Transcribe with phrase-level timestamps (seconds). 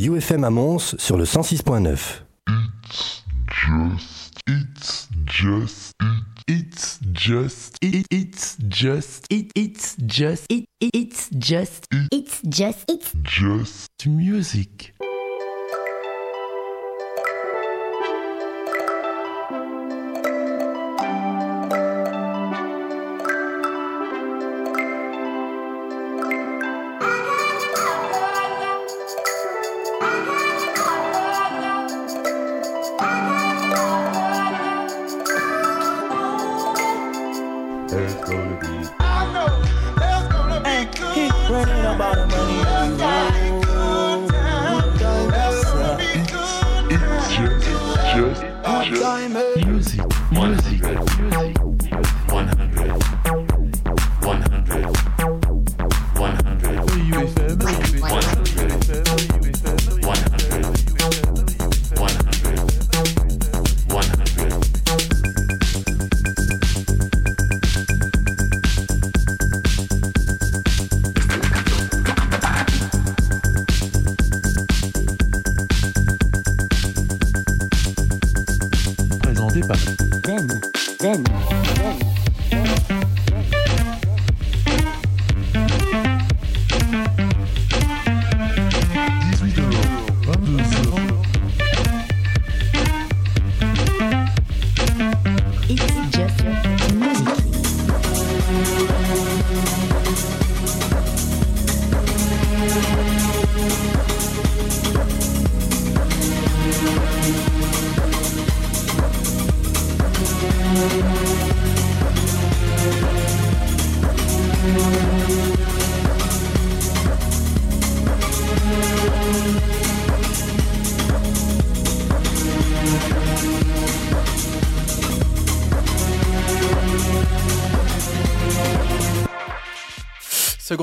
[0.00, 2.22] UFM à Mons sur le 106.9.
[2.48, 3.22] It's
[5.26, 5.92] just,
[6.48, 14.06] it's just, it, it's just, it, it's just, it, it's just, It's just, it's just
[14.06, 14.94] music.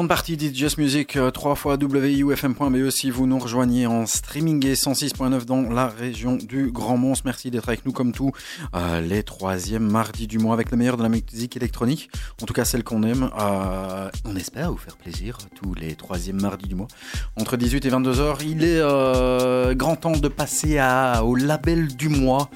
[0.07, 4.65] Seconde partie d'It's Just Music, euh, 3 fois wufm.be si vous nous rejoignez en streaming
[4.65, 7.25] et 106.9 dans la région du Grand Mons.
[7.25, 8.31] Merci d'être avec nous comme tout
[8.73, 12.09] euh, les troisièmes mardis du mois avec le meilleur de la musique électronique,
[12.41, 13.29] en tout cas celle qu'on aime.
[13.37, 16.87] Euh, on espère vous faire plaisir tous les troisièmes mardis du mois.
[17.35, 20.79] Entre 18 et 22 heures, il est euh, grand temps de passer
[21.21, 22.49] au label du mois.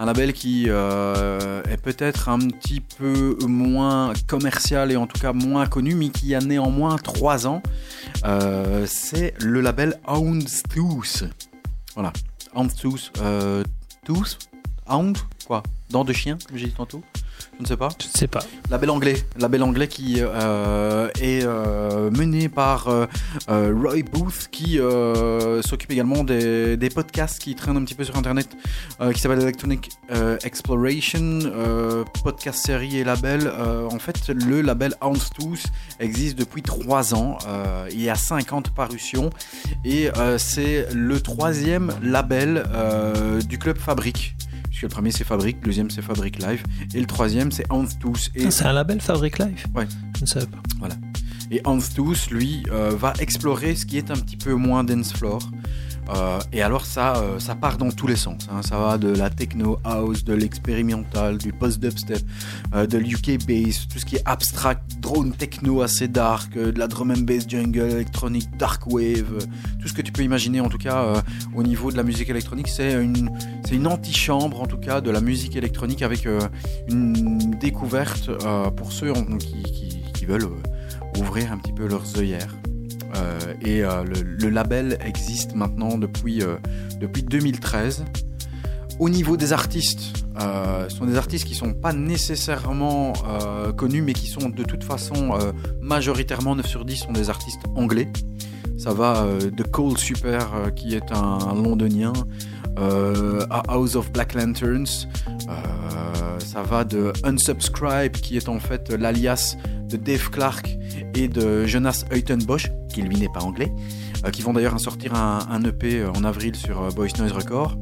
[0.00, 5.32] Un label qui euh, est peut-être un petit peu moins commercial et en tout cas
[5.32, 7.62] moins connu, mais qui a néanmoins 3 ans.
[8.24, 11.24] Euh, c'est le label Houndstooth.
[11.94, 12.12] Voilà.
[12.54, 13.10] Houndstooth.
[13.20, 13.64] Euh,
[14.04, 14.38] tooth?
[14.86, 15.18] Hound?
[15.46, 15.64] Quoi?
[15.90, 17.02] Dents de chien, j'ai dit tantôt?
[17.58, 17.88] Je ne sais pas.
[18.00, 18.38] Je ne sais pas.
[18.70, 23.06] Label anglais, label anglais qui euh, est euh, mené par euh,
[23.48, 24.78] Roy Booth qui
[25.64, 28.48] s'occupe également des, des podcasts qui traînent un petit peu sur internet
[29.12, 29.90] qui s'appelle Electronic
[30.44, 31.40] Exploration,
[32.22, 33.50] podcast série et label.
[33.90, 35.64] En fait, le label Houndstooth
[35.98, 37.38] existe depuis 3 ans.
[37.90, 39.30] Il y a 50 parutions
[39.84, 42.64] et c'est le troisième label
[43.48, 44.36] du club Fabrique.
[44.68, 46.62] Puisque le premier c'est Fabrique, le deuxième c'est Fabrique Live
[46.94, 48.30] et le troisième c'est Houndstooth.
[48.34, 49.86] Et Ah, C'est un label Fabric Life Ouais.
[50.16, 50.58] Je ne savais pas.
[51.50, 51.78] et Hans
[52.30, 55.50] lui, euh, va explorer ce qui est un petit peu moins dance floor.
[56.10, 58.48] Euh, et alors ça, euh, ça part dans tous les sens.
[58.50, 58.62] hein.
[58.62, 62.22] Ça va de la techno house, de l'expérimental, du post-dubstep,
[62.74, 66.86] euh, de l'UK bass, tout ce qui est abstract, drone techno assez dark, de la
[66.88, 69.46] drum and bass jungle électronique, dark wave,
[69.80, 71.22] tout ce que tu peux imaginer en tout cas
[71.54, 72.68] au niveau de la musique électronique.
[72.68, 73.30] C'est une,
[73.64, 76.26] c'est une antichambre en tout cas de la musique électronique avec
[76.88, 78.30] une découverte
[78.76, 80.48] pour ceux qui, qui- veulent
[81.18, 82.54] ouvrir un petit peu leurs œillères.
[83.16, 86.56] Euh, et euh, le, label existe maintenant depuis, euh,
[87.00, 88.04] depuis 2013.
[88.98, 93.12] Au niveau des artistes, ce sont des artistes qui sont pas nécessairement
[93.76, 95.38] connus, mais qui sont de toute façon
[95.80, 98.08] majoritairement 9 sur 10 sont des artistes anglais.
[98.76, 102.12] Ça va de Cole Super, qui est un londonien,
[102.78, 105.08] euh, à House of Black Lanterns.
[106.38, 109.56] Ça va de Unsubscribe, qui est en fait l'alias
[109.88, 110.76] de Dave Clark
[111.14, 113.72] et de Jonas Heutenbosch, qui lui n'est pas anglais,
[114.24, 117.76] euh, qui vont d'ailleurs sortir un, EP en avril sur euh, Boys Noise Record.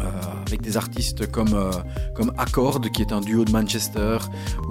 [0.00, 0.04] Euh,
[0.46, 1.70] avec des artistes comme, euh,
[2.14, 4.18] comme Accord, qui est un duo de Manchester,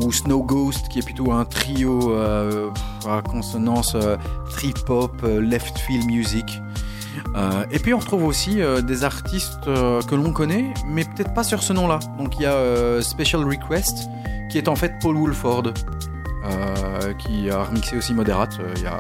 [0.02, 2.70] ou Snow Ghost, qui est plutôt un trio euh,
[3.08, 4.18] à consonance euh,
[4.50, 6.60] trip-hop, euh, left field music.
[7.36, 11.34] Euh, et puis on retrouve aussi euh, des artistes euh, que l'on connaît, mais peut-être
[11.34, 12.00] pas sur ce nom-là.
[12.18, 14.10] Donc il y a euh, Special Request,
[14.52, 15.74] qui est en fait Paul Woolford, euh,
[17.18, 19.00] qui a remixé aussi Moderate euh, il y a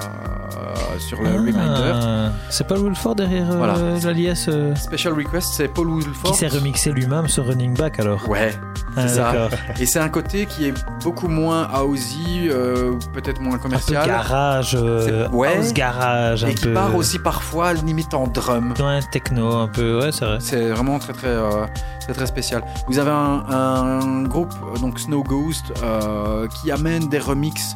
[0.99, 1.91] sur le Reminder.
[1.93, 3.75] Ah, C'est pas Wilford derrière euh, Voilà.
[4.03, 6.31] l'alias euh, Special Request, c'est Paul Wilford.
[6.33, 8.53] qui s'est remixé lui-même sur Running Back alors Ouais,
[8.97, 9.49] Ah, c'est ça.
[9.79, 10.73] Et c'est un côté qui est
[11.03, 14.05] beaucoup moins housey, euh, peut-être moins Un peu commercial.
[14.07, 15.57] garage, euh, ouais.
[15.57, 18.73] house garage, un et qui part aussi parfois limite en drum.
[18.79, 20.37] Ouais, techno, un peu, ouais, c'est vrai.
[20.41, 21.65] C'est vraiment très très, euh,
[22.01, 22.63] très très spécial.
[22.87, 27.73] Vous avez un, un groupe, euh, donc Snow Ghost, euh, qui amène des remixes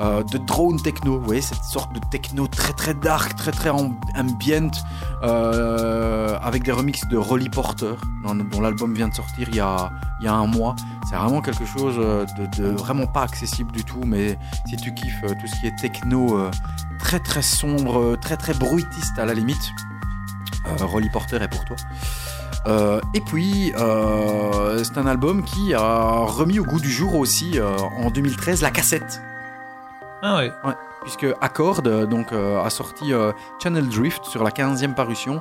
[0.00, 1.18] euh, de drone techno.
[1.18, 4.70] Vous voyez, cette sorte de techno très très dark, très très amb- ambient,
[5.22, 7.94] euh, avec des remixes de Rolly Porter,
[8.24, 9.90] dont, l'album vient de sortir il y a,
[10.20, 10.76] il y a un mois.
[11.08, 12.26] C'est vraiment quelque chose euh,
[12.58, 14.38] de, vraiment pas accessible du tout, mais
[14.68, 16.38] si tu kiffes euh, tout ce qui est techno
[16.98, 19.70] très très sombre, très très bruitiste à la limite,
[20.80, 21.76] Rolly Porter est pour toi.
[23.14, 28.62] Et puis, c'est un album qui a remis au goût du jour aussi en 2013
[28.62, 29.22] la cassette.
[30.28, 30.52] Ah ouais.
[31.02, 33.30] Puisque Accord euh, donc, euh, a sorti euh,
[33.62, 35.40] Channel Drift sur la 15e parution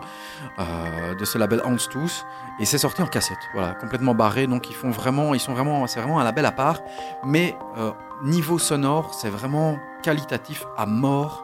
[0.59, 2.23] euh, de ce label Hans Tous.
[2.59, 4.45] Et c'est sorti en cassette, voilà, complètement barré.
[4.45, 6.81] Donc ils font vraiment, ils sont vraiment, c'est vraiment un label à part.
[7.23, 7.91] Mais euh,
[8.23, 11.41] niveau sonore, c'est vraiment qualitatif à mort.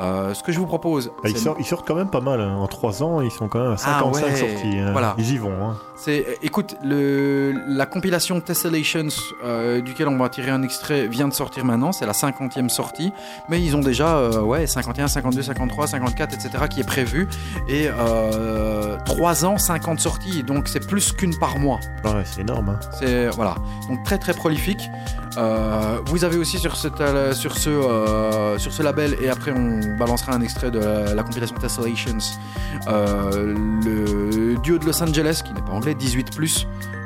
[0.00, 2.40] Euh, ce que je vous propose, Bah, ils, sortent, ils sortent quand même pas mal.
[2.40, 2.56] hein.
[2.56, 4.78] En 3 ans, ils sont quand même à Ah 55 ouais, sorties.
[4.78, 4.92] hein.
[4.92, 5.14] voilà.
[5.18, 5.52] Ils y vont.
[5.70, 5.76] hein.
[6.02, 9.08] C'est, écoute, le, la compilation Tessellations,
[9.44, 11.92] euh, duquel on va tirer un extrait, vient de sortir maintenant.
[11.92, 13.12] C'est la 50e sortie.
[13.50, 16.64] Mais ils ont déjà, euh, ouais, 51, 52, 53, 54, etc.
[16.70, 17.28] qui est prévu.
[17.68, 20.42] Et euh, 3 ans, 50 sorties.
[20.42, 21.80] Donc c'est plus qu'une par mois.
[22.04, 22.70] Ouais, c'est énorme.
[22.70, 22.80] hein.
[22.98, 23.56] C'est voilà,
[23.88, 24.88] donc très très prolifique.
[25.36, 29.52] Euh, vous avez aussi sur, cette, euh, sur, ce, euh, sur ce label, et après
[29.52, 32.18] on balancera un extrait de la, la compilation Tessellations,
[32.88, 33.54] euh,
[33.84, 36.30] le duo de Los Angeles, qui n'est pas anglais, 18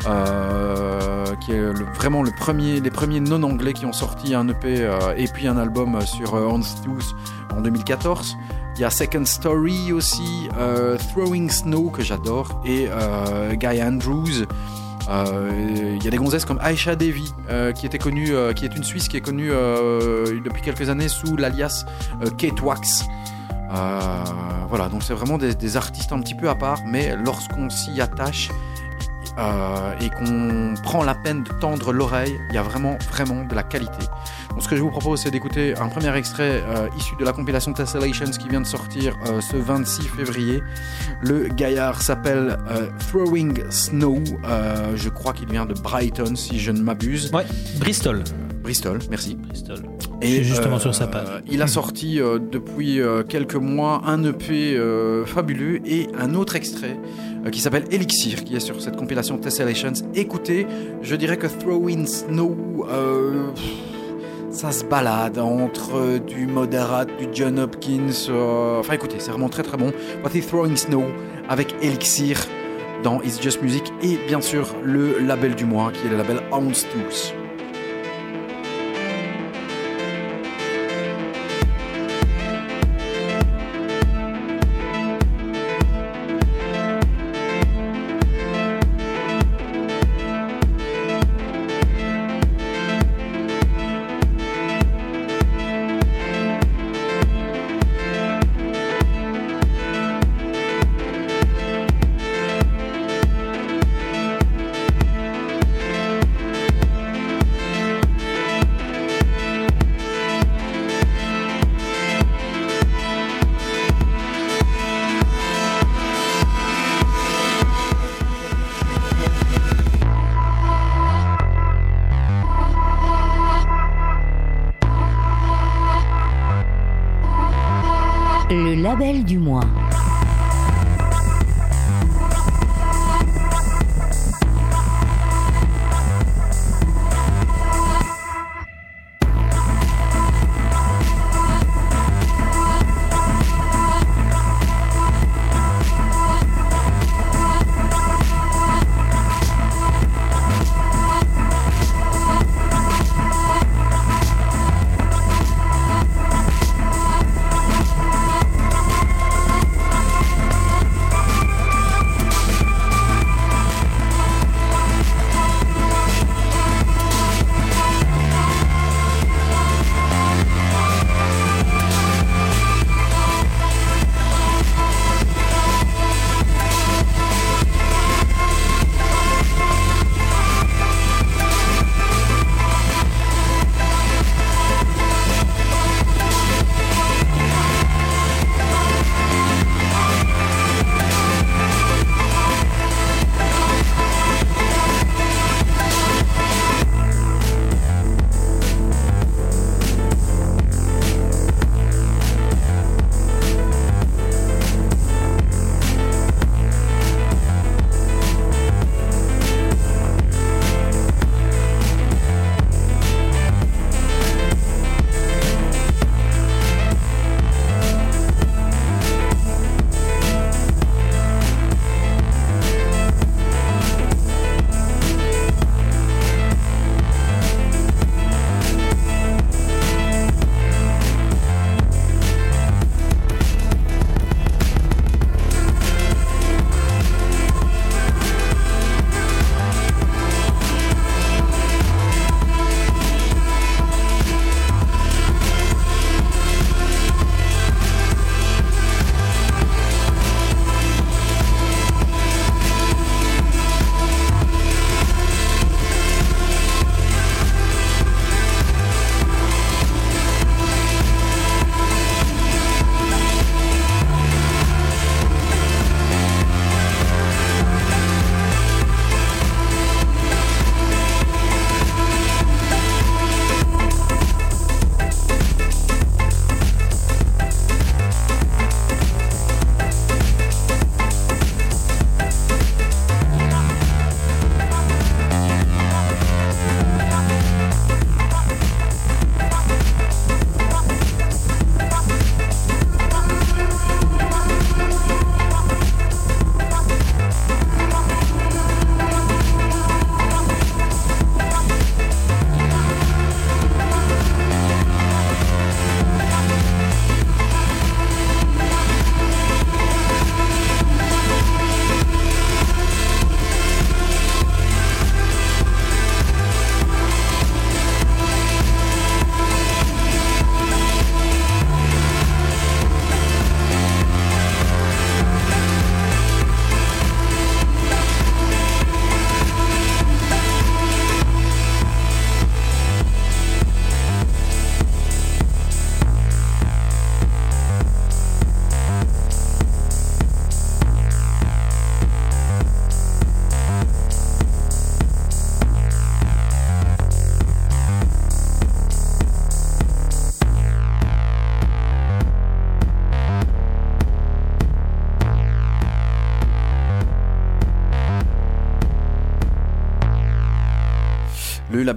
[0.07, 5.15] euh, qui est vraiment le premier, les premiers non-anglais qui ont sorti un EP euh,
[5.17, 7.15] et puis un album sur euh, Tooth
[7.57, 8.37] en 2014.
[8.77, 14.47] Il y a Second Story aussi, euh, Throwing Snow que j'adore, et euh, Guy Andrews.
[15.09, 18.65] Euh, Il y a des gonzesses comme Aisha Devi, euh, qui était connue, euh, qui
[18.65, 21.85] est une Suisse qui est connue euh, depuis quelques années sous l'alias
[22.23, 23.05] euh, Kate Wax.
[23.71, 24.25] Euh,
[24.69, 28.51] voilà, donc c'est vraiment des artistes un petit peu à part, mais lorsqu'on s'y attache
[29.39, 33.55] euh, et qu'on prend la peine de tendre l'oreille, il y a vraiment, vraiment de
[33.55, 34.05] la qualité.
[34.51, 37.33] Donc ce que je vous propose, c'est d'écouter un premier extrait euh, issu de la
[37.33, 40.63] compilation Tessellations qui vient de sortir euh, ce 26 février.
[41.23, 44.23] Le gaillard s'appelle euh, Throwing Snow.
[44.45, 47.31] Euh, je crois qu'il vient de Brighton, si je ne m'abuse.
[47.33, 47.47] Ouais,
[47.79, 48.23] Bristol.
[48.63, 49.35] Bristol, merci.
[49.35, 49.79] Bristol.
[50.25, 51.29] Et, Je suis justement sur sa page.
[51.51, 56.57] Il a sorti euh, depuis euh, quelques mois un EP euh, fabuleux et un autre
[56.57, 56.99] extrait
[57.45, 59.93] euh, qui s'appelle Elixir, qui est sur cette compilation Tessellations.
[60.15, 60.67] Écoutez,
[61.03, 62.57] je dirais que Throwing Snow,
[62.91, 63.65] euh, pff,
[64.51, 68.29] ça se balade entre euh, du Moderat, du John Hopkins.
[68.31, 69.93] euh, enfin écoutez, c'est vraiment très très bon.
[70.23, 71.05] Voici Throwing Snow
[71.51, 72.39] avec Elixir
[73.03, 76.39] dans It's Just Music et bien sûr le label du mois qui est le label
[76.51, 77.35] Houndstooth.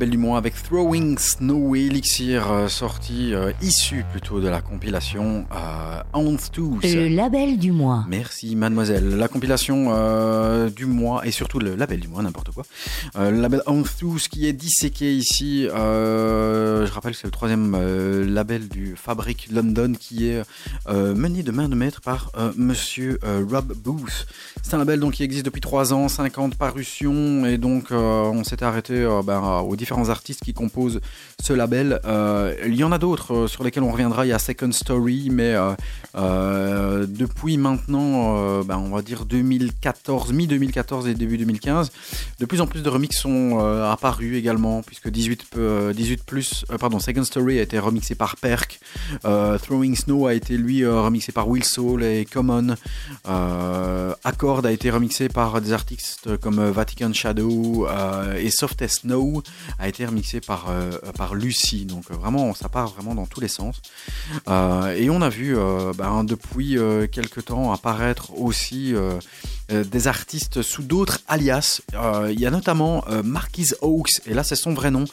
[0.06, 5.46] Du mois avec Throwing Snow et Elixir, euh, sorti, euh, issu plutôt de la compilation
[6.84, 8.06] Le label du mois.
[8.08, 9.18] Merci mademoiselle.
[9.18, 12.64] La compilation euh, du mois et surtout le label du mois, n'importe quoi.
[13.18, 13.62] Euh, le label
[14.00, 15.68] Tooth qui est disséqué ici.
[15.68, 20.42] euh, je rappelle que c'est le troisième euh, label du Fabric London qui est
[20.90, 24.28] mené de main de maître par monsieur Rob Booth.
[24.64, 28.66] C'est un label donc qui existe depuis 3 ans, 50 parutions et donc on s'était
[28.66, 31.02] arrêté ben, aux différents artistes qui composent
[31.42, 32.00] ce label.
[32.66, 34.26] Il y en a d'autres sur lesquels on reviendra.
[34.26, 35.56] Il y a Second Story, mais
[36.18, 41.92] euh, depuis maintenant, euh, ben, on va dire 2014, mi-2014 et début 2015,
[42.40, 46.66] de plus en plus de remixes sont euh, apparus également, puisque 18, euh, 18 plus,
[46.80, 48.80] pardon, Second Story a été remixé par Perk,
[49.24, 52.76] Throwing Snow a été lui remixé par Will Soul et Common,
[53.26, 57.88] Accord a été remixé par des artistes comme Vatican Shadow
[58.38, 59.44] et Softest Snow
[59.80, 60.68] a été remixé par,
[61.18, 61.86] par Lucy.
[61.86, 63.82] Donc vraiment, ça part vraiment dans tous les sens.
[64.48, 69.20] Et on a vu euh, ben, depuis euh, quelques temps apparaître aussi euh,
[69.72, 71.82] euh, des artistes sous d'autres alias.
[71.96, 75.04] Euh, Il y a notamment Marquise Oaks, et là c'est son vrai nom,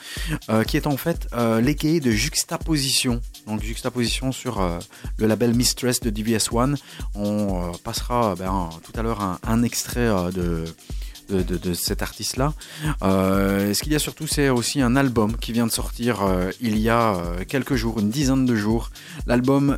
[0.69, 1.29] qui est en fait
[1.61, 3.21] l'égaye de Juxtaposition.
[3.47, 4.63] Donc Juxtaposition sur
[5.19, 6.77] le label Mistress de DBS One.
[7.15, 10.65] On passera ben, tout à l'heure un, extrait de,
[11.29, 12.53] de, cet artiste-là.
[13.03, 16.51] Euh, ce qu'il y a surtout, c'est aussi un album qui vient de sortir euh,
[16.61, 18.91] il y a euh, quelques jours, une dizaine de jours.
[19.27, 19.77] L'album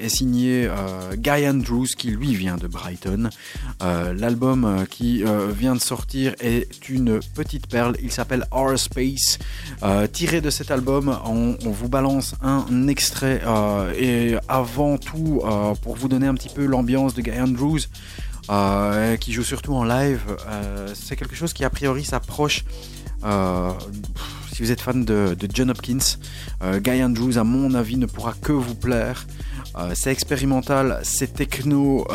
[0.00, 0.68] est signé
[1.16, 3.30] Guy Andrews, qui lui vient de Brighton.
[3.80, 5.24] L'album qui
[5.56, 7.96] vient de sortir est une petite perle.
[8.02, 9.38] Il s'appelle Our Space.
[10.12, 13.42] Tiré de cet album, on, vous balance un extrait.
[13.98, 15.42] et avant tout,
[15.82, 17.80] pour vous donner un petit peu l'ambiance de Guy Andrews,
[18.50, 20.20] euh, qui joue surtout en live.
[20.48, 22.64] Euh, c'est quelque chose qui a priori s'approche.
[23.24, 23.72] euh,
[24.52, 26.18] si vous êtes fan de, de John Hopkins,
[26.62, 29.26] Guy Andrews, à mon avis, ne pourra que vous plaire.
[29.94, 32.06] C'est expérimental, c'est techno,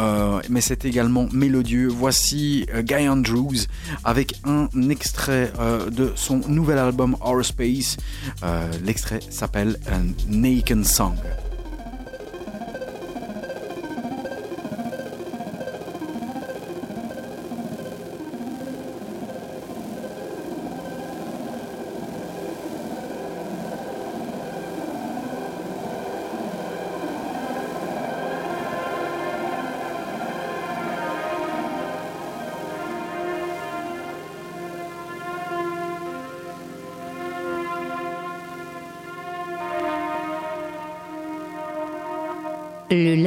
[0.48, 1.88] mais c'est également mélodieux.
[1.88, 3.66] Voici Guy Andrews
[4.04, 5.52] avec un extrait
[5.92, 7.98] de son nouvel album Our Space.
[8.84, 9.80] L'extrait s'appelle
[10.28, 11.16] Naked Song.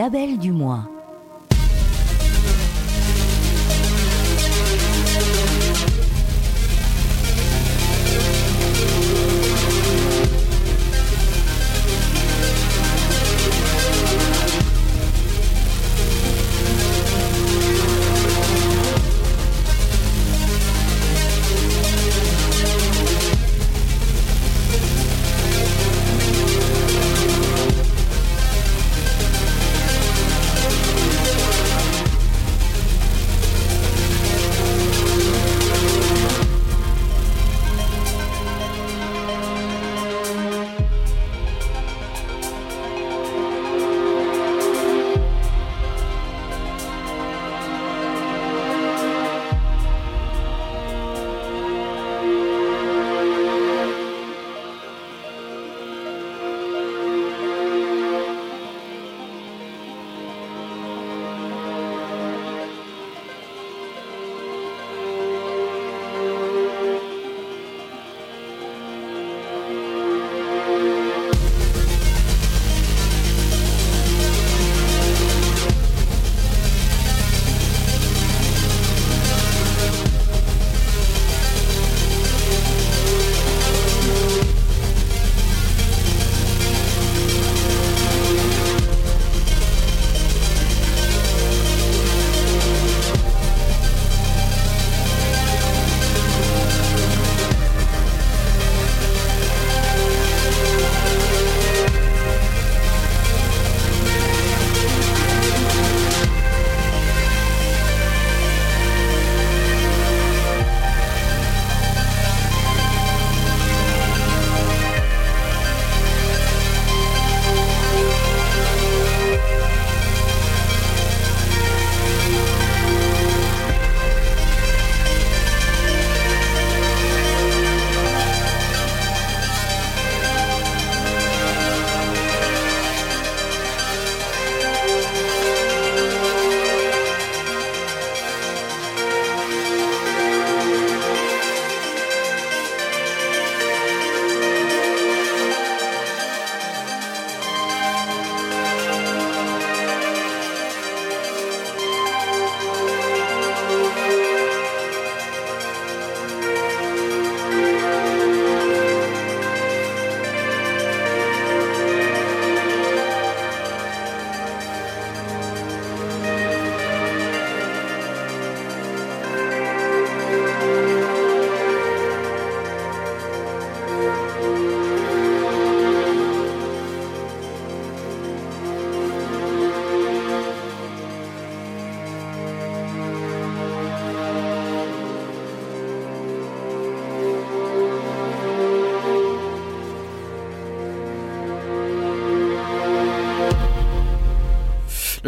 [0.01, 0.90] Label du mois.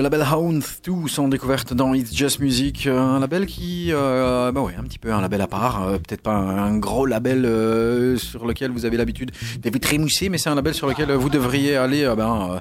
[0.02, 4.62] Label Hound 2 sont découvertes dans It's Just Music, euh, un label qui, euh, bah
[4.76, 8.44] un petit peu un label à part, euh, peut-être pas un, gros label euh, sur
[8.44, 12.12] lequel vous avez l'habitude d'être trémousser, mais c'est un label sur lequel vous devriez aller
[12.16, 12.60] ben,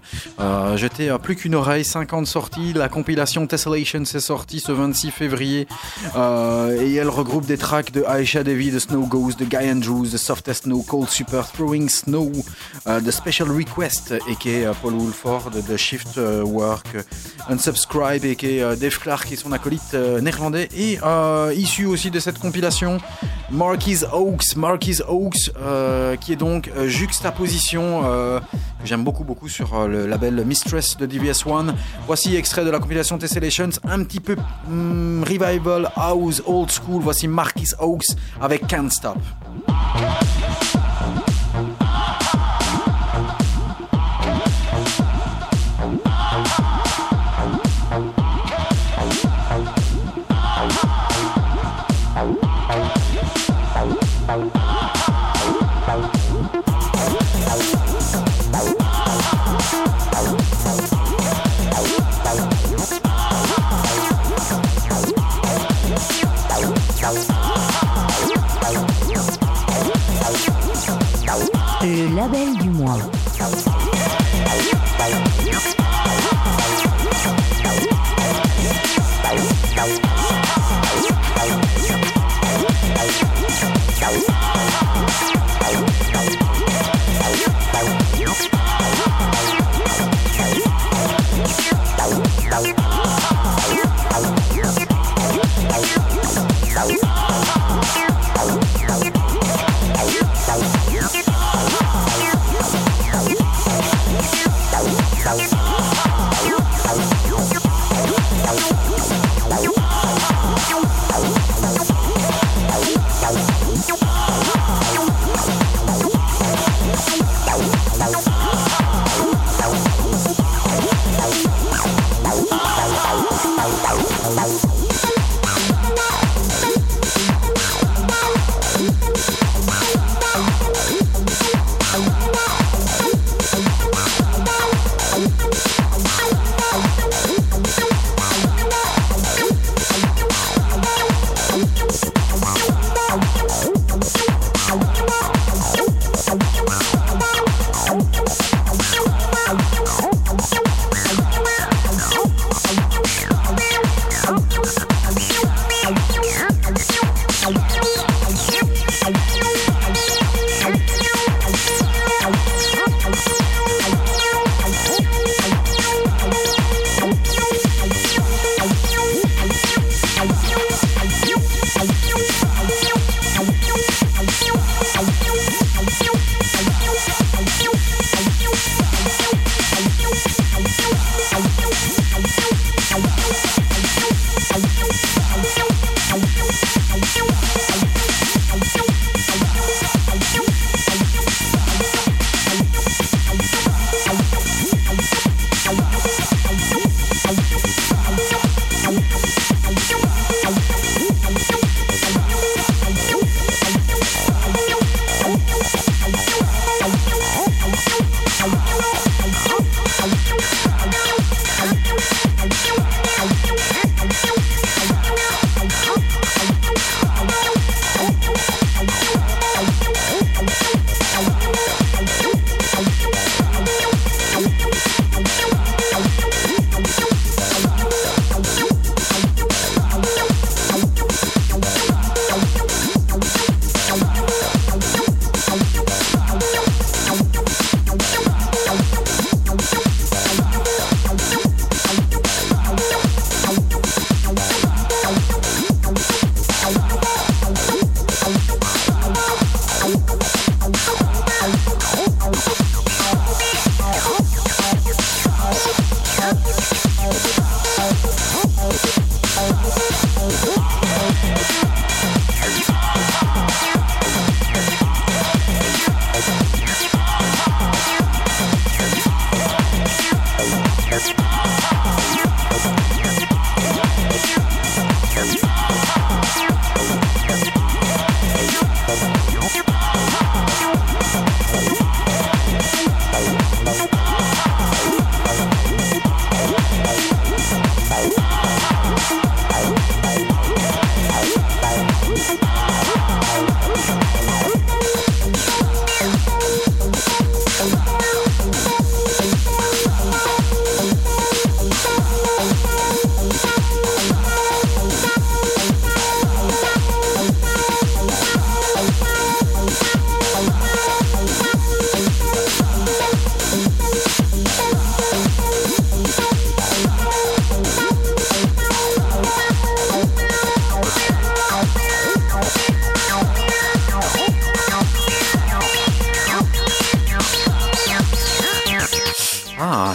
[0.77, 5.67] jeter plus qu'une oreille, 50 sorties, la compilation Tessellation s'est sortie ce 26 février
[6.15, 10.17] et elle regroupe des tracks de Aisha Devi, de Snow Ghost, de Guy Andrews, de
[10.17, 12.31] Softest Snow, Cold Super, Throwing Snow,
[12.87, 16.97] de Special Request, et qui est Paul Woolford, de Shift Work,
[17.49, 21.85] Unsubscribe, et qui est euh, Dave Clark et son acolyte euh, néerlandais, et euh, issu
[21.85, 22.99] aussi de cette compilation,
[23.49, 25.51] Marquis Oaks, Marquis Oaks,
[26.19, 31.75] qui est donc juxtaposition, que j'aime beaucoup beaucoup sur le label Mistress de DBS One.
[32.07, 34.35] Voici extrait de la compilation Tessellations, un petit peu
[34.67, 37.01] hmm, revival, house, old school.
[37.01, 39.17] Voici Marquis Oaks avec Can't Stop.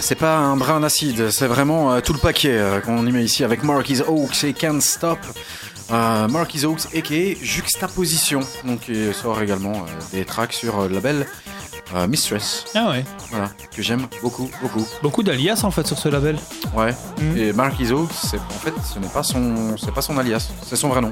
[0.07, 3.25] C'est pas un brin d'acide, c'est vraiment euh, tout le paquet euh, qu'on y met
[3.25, 5.19] ici avec Marquis Oaks et Can't Stop.
[5.91, 7.35] Euh, Marquis Oaks a.k.a.
[7.43, 11.27] Juxtaposition, donc il sort également euh, des tracks sur le label
[12.09, 13.05] Mistress, Ah ouais.
[13.31, 14.85] voilà, que j'aime beaucoup, beaucoup.
[15.01, 16.37] Beaucoup d'alias en fait sur ce label.
[16.73, 16.93] Ouais.
[17.21, 17.37] Mm.
[17.37, 20.75] Et Marquis Oaks, c'est en fait, ce n'est pas son, c'est pas son alias, c'est
[20.77, 21.11] son vrai nom.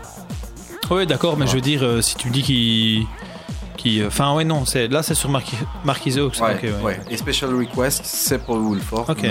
[0.89, 1.51] Ouais, d'accord, mais Ouais.
[1.51, 3.05] je veux dire, si tu me dis qu'il.
[3.89, 6.39] Qu'il- Enfin, ouais, non, c'est là c'est sur Marquis Marquis Oaks.
[6.41, 6.73] Ouais, ouais.
[6.83, 6.99] ouais.
[7.09, 9.25] Et Special Request, c'est Paul Woolford, Ok.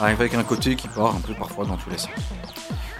[0.00, 2.10] avec un côté qui part un peu parfois dans tous les sens.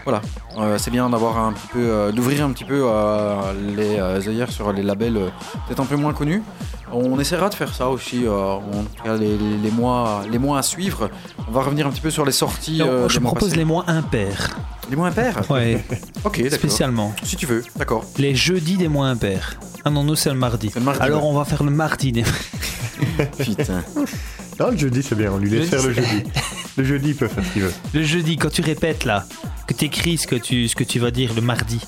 [0.05, 0.21] Voilà,
[0.59, 3.37] Euh, c'est bien d'avoir un petit peu, euh, d'ouvrir un petit peu euh,
[3.75, 5.29] les euh, œillères sur les labels euh,
[5.67, 6.43] peut-être un peu moins connus.
[6.93, 10.38] On essaiera de faire ça aussi, euh, en tout cas les, les- les mois, les
[10.38, 11.09] mois à suivre.
[11.49, 12.79] On va revenir un petit peu sur les sorties.
[12.81, 13.57] Non, euh, je propose passés.
[13.57, 14.51] les mois impairs.
[14.90, 15.40] les mois impairs.
[15.51, 15.83] Ouais,
[16.25, 16.59] Ok, d'accord.
[16.59, 17.14] spécialement.
[17.23, 18.05] Si tu veux, d'accord.
[18.19, 19.57] Les jeudis des mois impairs.
[19.85, 20.70] Ah non, nous c'est le mardi.
[20.73, 21.31] C'est le mardi, Alors ouais.
[21.31, 22.25] on va faire le mardi des.
[23.38, 23.83] Putain.
[24.59, 25.31] Non, le jeudi, c'est bien.
[25.33, 26.23] On lui laisse faire le jeudi.
[26.77, 27.73] Le jeudi, il peut faire ce qu'il veut.
[27.92, 29.25] Le jeudi, quand tu répètes là,
[29.66, 31.81] que tu écris ce que tu, ce que tu vas dire le mardi.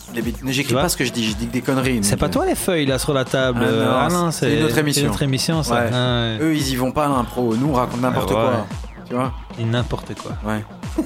[0.47, 2.01] J'écris pas ce que je dis, je dis que des conneries.
[2.03, 3.61] C'est pas toi les feuilles là sur la table.
[3.63, 5.01] Ah euh, non, c'est une autre émission.
[5.03, 5.75] C'est une autre émission ça.
[5.75, 5.91] Ouais.
[5.93, 6.39] Ah ouais.
[6.41, 7.55] Eux, ils y vont pas à l'impro.
[7.57, 8.43] Nous, on raconte n'importe Ah ouais.
[8.51, 8.67] quoi.
[9.09, 10.33] Tu vois Et N'importe quoi.
[10.45, 10.65] Ouais.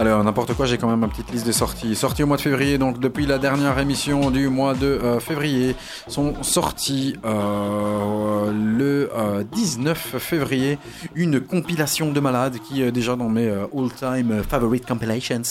[0.00, 1.94] Alors, n'importe quoi, j'ai quand même ma petite liste de sorties.
[1.94, 5.76] Sorties au mois de février, donc depuis la dernière émission du mois de euh, février,
[6.08, 10.78] sont sorties euh, le euh, 19 février
[11.14, 15.42] une compilation de malades qui est déjà dans mes euh, all-time favorite compilations.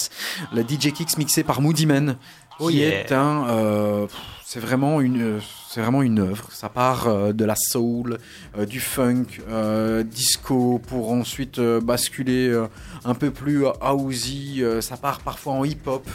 [0.52, 2.16] Le DJ Kicks mixé par Moody Man,
[2.60, 3.00] qui Oh yeah.
[3.02, 3.48] est un.
[3.50, 4.08] euh,
[4.46, 5.40] c'est vraiment une.
[5.70, 6.48] C'est vraiment une œuvre.
[6.52, 8.18] Ça part euh, de la soul,
[8.58, 9.26] euh, du funk,
[10.06, 12.52] disco, pour ensuite basculer
[13.06, 14.64] un peu plus housey.
[14.82, 16.08] ça part parfois en hip-hop.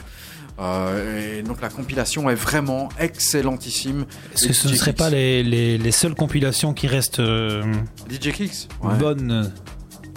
[0.60, 4.04] Euh, et donc la compilation est vraiment excellentissime.
[4.34, 4.96] Est-ce que ce ne Kicks.
[4.96, 7.62] pas les, les, les seules compilations qui restent euh,
[8.08, 8.94] DJ Kicks Ouais.
[8.96, 9.52] bonnes?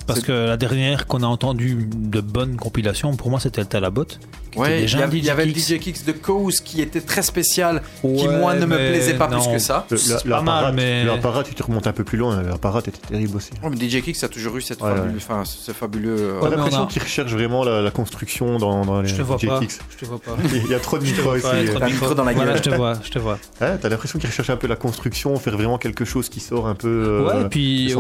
[0.06, 4.06] Parce que la dernière qu'on a entendue de bonnes compilations, pour moi c'était le Talabot.
[4.56, 5.76] Ouais, il y, avait- le Kicks.
[5.76, 9.40] DJ Kicks de Cause qui était très spécial, qui moi ne me plaisait pas non.
[9.42, 9.86] plus que ça.
[10.26, 11.06] L'apparat, mais-
[11.46, 12.42] tu te remontes un peu plus loin.
[12.42, 13.52] L'apparat était terrible aussi.
[13.64, 15.14] Oh, mais DJ Kicks a toujours eu cette Ouais, fabule- ouais.
[15.18, 16.16] enfin, ce fabuleux.
[16.18, 19.22] euh, l'impression on a- qu'ils recherchent vraiment la, la construction dans, dans les Je te
[19.22, 19.60] vois DJ pas.
[19.60, 19.80] Kicks.
[19.92, 20.36] Je te vois pas.
[20.66, 22.14] Il y a trop de micros T'as micro.
[22.14, 22.64] dans la Voilà, gueule.
[22.64, 23.38] je te vois, je te vois.
[23.62, 26.68] Ouais, T'as l'impression qu'ils recherchent un peu la construction, faire vraiment quelque chose qui sort
[26.68, 26.88] un peu.
[26.88, 27.94] euh, ouais, et puis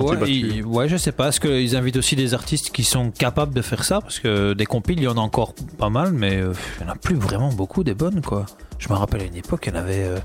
[0.66, 1.30] ouais, je sais pas.
[1.30, 4.02] Est-ce qu'ils invitent aussi des artistes qui sont capables de faire ça?
[4.02, 6.90] Parce que des compiles, il y en a encore pas mal, mais euh, il y
[6.90, 8.46] en a plus vraiment beaucoup des bonnes, quoi.
[8.80, 10.04] Je me rappelle à une époque, il y en avait.
[10.04, 10.18] Euh,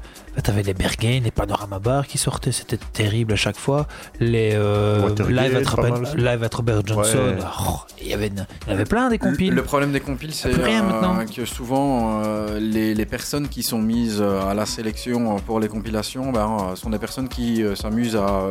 [0.42, 3.86] T'avais les Berghain, les Panorama Bar qui sortaient, c'était terrible à chaque fois.
[4.18, 6.16] Les euh, live, at Robert, mal aussi.
[6.16, 7.18] live at Robert Johnson.
[7.18, 7.44] Ouais.
[7.68, 9.52] Oh, il, y avait une- il y en avait plein des compiles.
[9.54, 14.22] Le problème des compiles, c'est euh, que souvent euh, les, les personnes qui sont mises
[14.22, 18.48] à la sélection pour les compilations ben, sont des personnes qui euh, s'amusent à,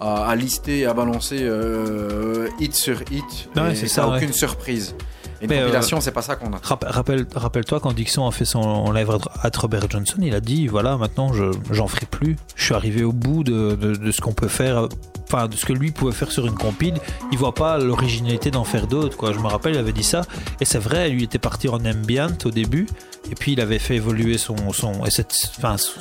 [0.00, 3.48] à, à lister à balancer euh, hit sur hit.
[3.56, 4.16] Ouais, et ça, ouais.
[4.18, 4.94] aucune surprise.
[5.40, 6.58] Une Mais, euh, compilation, c'est pas ça qu'on a.
[6.62, 9.10] Rapp- Rappelle, rappelle-toi quand Dixon a fait son live
[9.42, 12.36] at Robert Johnson, il a dit voilà maintenant je j'en ferai plus.
[12.56, 14.88] Je suis arrivé au bout de, de, de ce qu'on peut faire,
[15.26, 16.94] enfin de ce que lui pouvait faire sur une compile.
[17.32, 19.32] Il voit pas l'originalité d'en faire d'autres quoi.
[19.32, 20.22] Je me rappelle il avait dit ça
[20.60, 21.08] et c'est vrai.
[21.10, 22.86] Lui était parti en ambient au début
[23.30, 25.92] et puis il avait fait évoluer son son et cette, enfin son,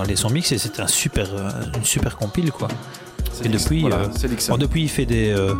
[0.00, 2.68] allez, son mix et c'était un super euh, une super compile quoi.
[3.32, 4.48] C'est et depuis, voilà, euh, c'est.
[4.48, 5.54] Bon, depuis il fait des euh,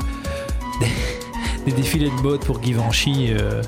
[0.81, 0.87] des,
[1.71, 3.29] des défilés de mode pour Givenchy.
[3.31, 3.63] euh.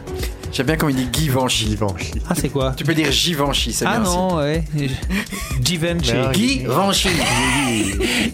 [0.52, 1.66] J'aime bien quand il dit Givenchy.
[1.68, 2.12] Givenchy.
[2.28, 2.74] Ah c'est quoi?
[2.76, 4.10] Tu peux dire Givenchy, c'est Ah bien.
[4.10, 4.64] non, ouais.
[5.62, 6.12] Givenchy.
[6.12, 6.40] Aussi.
[6.40, 7.08] Givenchy.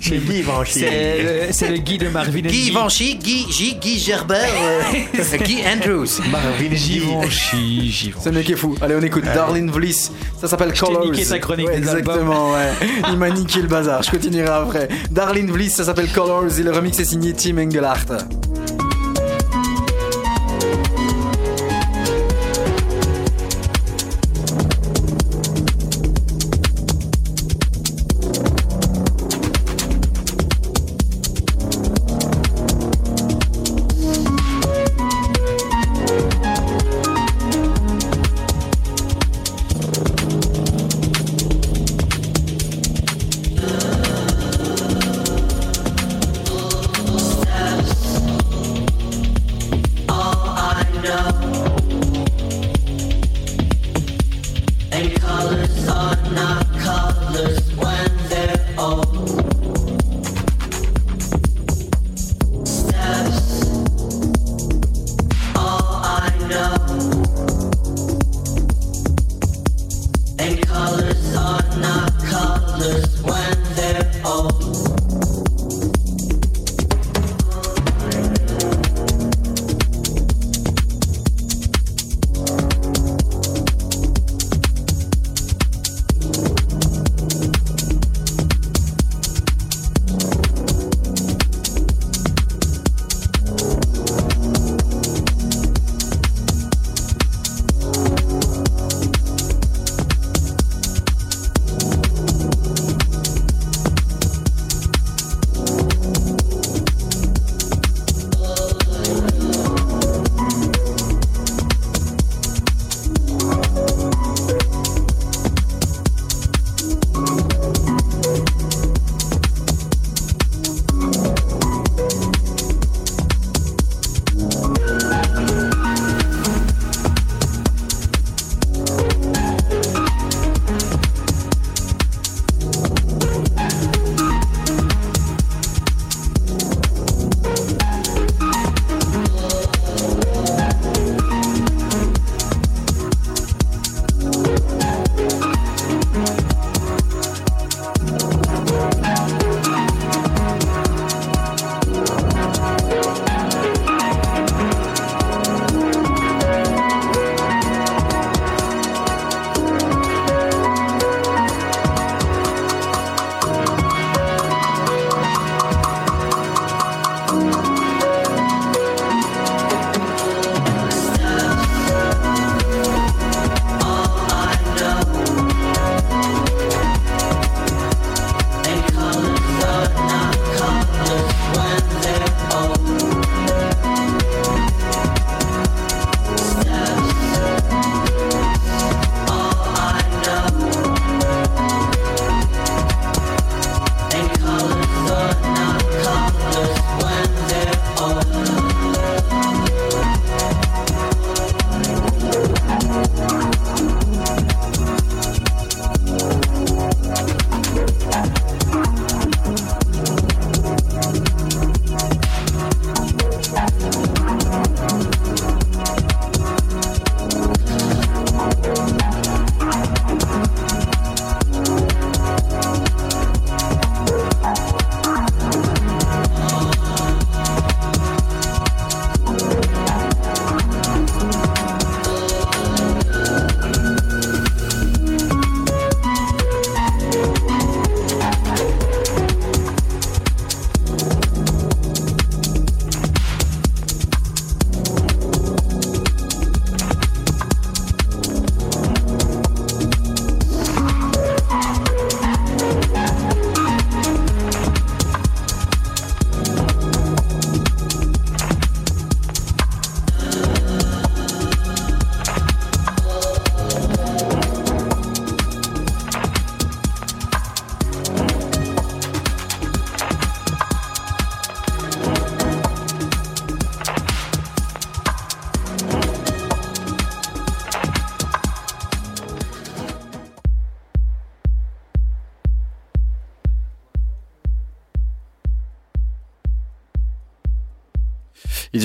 [0.01, 0.73] Chez Givenchy.
[0.81, 2.65] C'est le, c'est le Guy de Marvin and Guy.
[2.67, 6.07] Givenchy, Guy, Guy, Guy Gerber, euh, Guy Andrews.
[6.31, 8.15] Marvin Givenchy, Givenchy.
[8.19, 8.75] C'est le mec qui est fou.
[8.81, 10.11] Allez, on écoute Darlene Vliss.
[10.41, 11.11] Ça s'appelle t'ai Colors.
[11.11, 12.15] niqué ta chronique Ouais, des albums.
[12.15, 12.71] Exactement, ouais.
[13.11, 14.03] Il m'a niqué le bazar.
[14.03, 14.89] Je continuerai après.
[15.11, 18.17] Darlene Vliss, ça s'appelle Colors et le remix est signé Tim Engelhardt.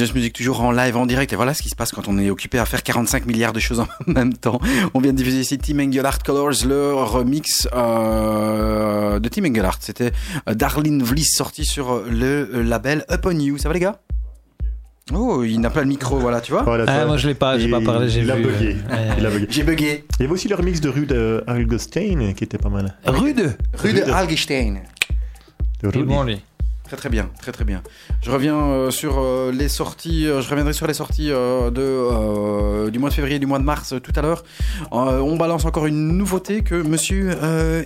[0.02, 1.32] Just Music toujours en live, en direct.
[1.32, 3.60] Et voilà ce qui se passe quand on est occupé à faire 45 milliards de
[3.60, 4.60] choses en même temps.
[4.96, 9.78] On vient de diffuser ici Team Engelhardt Colors, le remix euh, de Team Engelhardt.
[9.82, 10.12] C'était
[10.50, 13.60] euh, Darlene Vlies sorti sur le euh, label Upon You.
[13.60, 14.00] Ça va les gars?
[15.14, 16.64] Oh, il n'a pas le micro, voilà, tu vois.
[16.64, 18.44] Voilà, Ah, moi je l'ai pas, j'ai Et pas parlé, j'ai il a vu.
[18.48, 18.78] bugué.
[18.92, 19.48] euh, Il a bugué.
[19.50, 20.06] J'ai bugué.
[20.20, 22.96] Il y avait aussi le remix de Rue de Algostein qui était pas mal.
[23.06, 24.78] Rude Rue de Algestein.
[25.84, 26.04] De Il est Rudy.
[26.14, 26.42] bon lui.
[26.91, 27.82] Très très bien, très très bien.
[28.21, 32.99] Je reviens euh, sur euh, les sorties, euh, je reviendrai sur les sorties de, du
[32.99, 34.43] mois de février du mois de mars tout à l'heure.
[34.91, 37.30] On balance encore une nouveauté que monsieur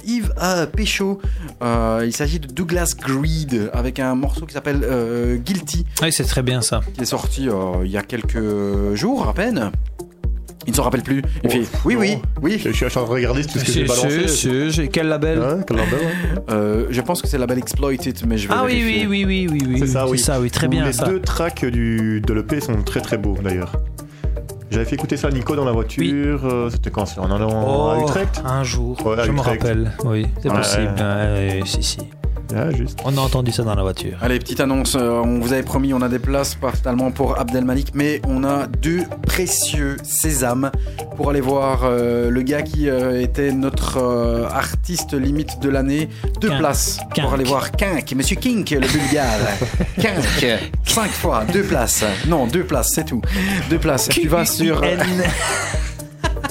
[0.05, 1.21] Yves a pécho.
[1.61, 6.63] Il s'agit de Douglas Greed avec un morceau qui s'appelle Guilty Oui, c'est très bien
[6.63, 6.81] ça.
[6.95, 7.47] qui est sorti
[7.83, 9.71] il y a quelques jours à peine.
[10.67, 11.21] Il ne s'en rappelle plus.
[11.43, 12.59] Il Oh, fait oui, oui, oui.
[12.63, 14.89] Je suis en train de regarder tout ce que j'ai balancé.
[14.91, 15.99] Quel label Hein, quel label.
[16.49, 19.25] Euh, je pense que c'est la label Exploited, mais je vais Ah oui, oui, oui,
[19.25, 19.75] oui, oui, oui.
[19.79, 20.17] C'est ça, oui.
[20.17, 21.05] C'est ça, oui, très bien Les ça.
[21.05, 23.71] deux tracks du, de l'EP sont très très beaux d'ailleurs.
[24.71, 26.41] J'avais fait écouter ça à Nico dans la voiture.
[26.45, 27.49] euh, C'était quand c'est En allant
[27.91, 29.91] à Oh, Utrecht un jour, Ouais, à je me rappelle.
[30.03, 30.57] Oui, c'est Ouais.
[30.57, 30.93] possible.
[30.97, 31.97] Ouais, ouais, si, si.
[32.53, 32.99] Ah, juste.
[33.05, 34.17] On a entendu ça dans la voiture.
[34.21, 37.39] Allez, petite annonce, euh, on vous avait promis, on a des places, pas totalement pour
[37.39, 40.71] Abdelmalik, mais on a deux précieux sésames
[41.15, 46.09] pour aller voir euh, le gars qui euh, était notre euh, artiste limite de l'année.
[46.41, 46.59] Deux Kink.
[46.59, 47.25] places Kink.
[47.25, 49.39] pour aller voir Kink, Monsieur Kink, le bulgare.
[49.99, 52.03] Kink, cinq fois, deux places.
[52.27, 53.21] Non, deux places, c'est tout.
[53.69, 54.09] Deux places.
[54.09, 54.81] Tu vas sur...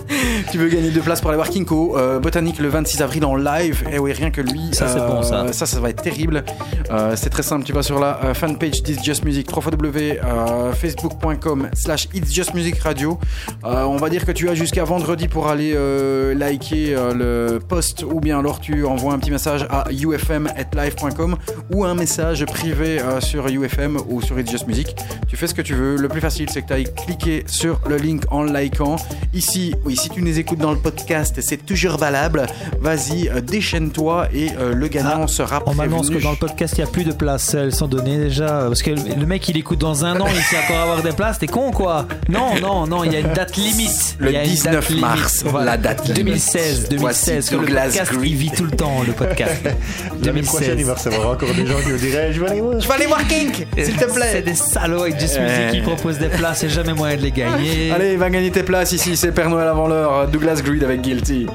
[0.50, 3.34] Tu veux gagner deux places pour aller voir Kinko euh, Botanique le 26 avril en
[3.36, 3.84] live.
[3.92, 4.70] Et oui, rien que lui.
[4.72, 5.52] Ça, c'est bon, ça.
[5.52, 6.44] Ça, ça va être terrible.
[6.90, 7.64] Euh, c'est très simple.
[7.64, 13.18] Tu vas sur la euh, fanpage d'It's Just Music, www.facebook.com slash It's Just Music Radio.
[13.64, 17.58] Euh, on va dire que tu as jusqu'à vendredi pour aller euh, liker euh, le
[17.58, 21.36] post ou bien alors tu envoies un petit message à ufm.live.com
[21.72, 24.94] ou un message privé euh, sur UFM ou sur It's Just Music.
[25.28, 25.96] Tu fais ce que tu veux.
[25.96, 28.96] Le plus facile, c'est que tu ailles cliquer sur le link en likant.
[29.32, 32.46] Ici, oui, si tu nous écoutes dans le podcast, c'est toujours valable.
[32.80, 35.88] Vas-y, euh, déchaîne-toi et euh, le gagnant Ah, sera On prévenu.
[35.90, 37.54] m'annonce que dans le podcast, il n'y a plus de places.
[37.54, 38.64] Elles sont données déjà.
[38.68, 41.38] Parce que le mec, il écoute dans un an, il sait encore avoir des places.
[41.38, 42.06] T'es con, quoi?
[42.28, 44.16] Non, non, non, il y a une date limite.
[44.18, 45.02] Le Il y a une 19 date limite.
[45.02, 46.16] mars, la date limite.
[46.24, 46.98] 2016, 2016.
[47.00, 48.24] Voici que le podcast, Green.
[48.32, 49.62] il vit tout le temps, le podcast.
[50.24, 52.80] L'année prochaine, il va recevoir encore des gens qui me diraient Je vais aller voir.
[52.80, 54.42] Je vais aller voir Kink, s'il te C'est plaît.
[54.42, 55.38] des salauds avec Just.
[55.40, 57.90] Music qui proposent des places et jamais moyen de les gagner.
[57.90, 59.16] Allez, va gagner tes places ici.
[59.16, 59.83] C'est Père Noël avant
[60.32, 61.46] Douglas Greed avec Guilty.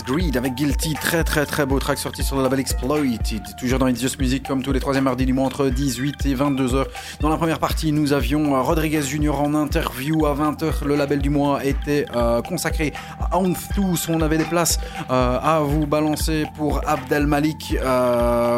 [0.00, 3.86] Greed avec Guilty, très très très beau track sorti sur le label Exploited, toujours dans
[3.88, 6.86] It's Just Music comme tous les troisièmes mardis du mois entre 18 et 22 heures.
[7.20, 10.86] Dans la première partie, nous avions euh, Rodriguez Junior en interview à 20h.
[10.86, 13.38] Le label du mois était euh, consacré à
[13.74, 14.08] Tous.
[14.08, 14.80] On avait des places
[15.10, 17.76] euh, à vous balancer pour Abdel Malik.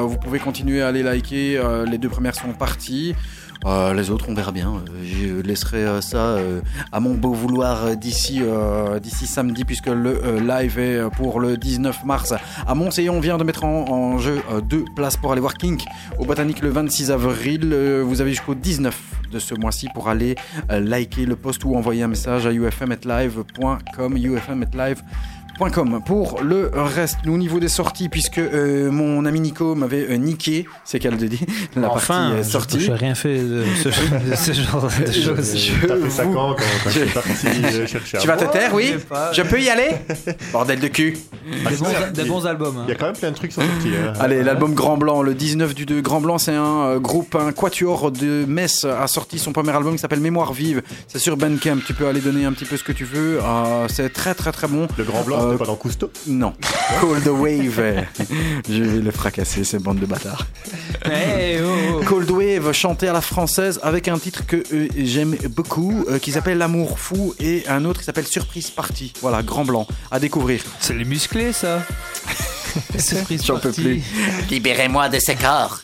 [0.02, 1.60] Vous pouvez continuer à aller liker.
[1.90, 3.16] Les deux premières sont parties.
[3.64, 4.74] Euh, les autres, on verra bien.
[4.74, 6.36] Euh, Je laisserai euh, ça
[6.92, 8.42] à mon beau vouloir d'ici
[9.02, 12.34] d'ici samedi, puisque le live est pour le 19 mars
[12.66, 12.98] à Mons.
[12.98, 15.84] Et on vient de mettre en, jeu deux places pour aller voir Kink
[16.18, 17.74] au Botanique le 26 avril.
[18.04, 18.96] Vous avez jusqu'au 19
[19.32, 20.36] de ce mois-ci pour aller
[20.68, 24.16] liker le post ou envoyer un message à ufm.live.com
[25.60, 30.16] ufm.live.com Pour le reste, au niveau des sorties, puisque euh, mon ami Nico m'avait euh,
[30.16, 31.40] niqué, c'est qu'elle de dit,
[31.76, 32.80] la enfin, partie est je- sortie.
[32.80, 35.56] Je n'ai rien fait de ce, de ce genre de choses.
[35.56, 38.36] Je T'as fait ça vous- quand, quand Je- je suis parti euh, chercher Tu vas
[38.36, 39.32] te taire, oui je.
[39.32, 39.90] Je peux y aller
[40.52, 42.78] Bordel de cul Des bons, des bons albums.
[42.78, 42.84] hein.
[42.86, 43.90] Il y a quand même plein de trucs qui sont sortis.
[43.96, 44.12] hein.
[44.20, 46.00] Allez, l'album Grand Blanc, le 19 du 2.
[46.00, 49.92] Grand Blanc, c'est un euh, groupe, un quatuor de Metz, a sorti son premier album
[49.94, 50.82] qui s'appelle Mémoire Vive.
[51.08, 53.40] C'est sur Bandcamp, tu peux aller donner un petit peu ce que tu veux.
[53.42, 54.86] Euh, c'est très très très bon.
[54.96, 56.10] Le grand blanc, Euh, c'était pas dans Cousteau?
[56.26, 56.52] Non.
[57.00, 58.04] Call the Wave.
[58.68, 60.46] Je vais le fracasser, ces bandes de bâtards.
[61.04, 62.04] Hey, oh, oh.
[62.06, 66.32] Cold Wave chanté à la française avec un titre que euh, j'aime beaucoup euh, qui
[66.32, 69.12] s'appelle L'amour fou et un autre qui s'appelle Surprise Party.
[69.20, 70.62] Voilà, Grand Blanc à découvrir.
[70.80, 71.82] C'est les musclés, ça.
[73.44, 74.02] J'en peux plus.
[74.50, 75.80] Libérez-moi de ce corps.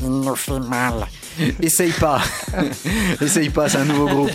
[0.00, 1.06] Il nous fait mal.
[1.62, 2.20] Essaye pas.
[3.20, 4.30] Essaye pas, c'est un nouveau groupe.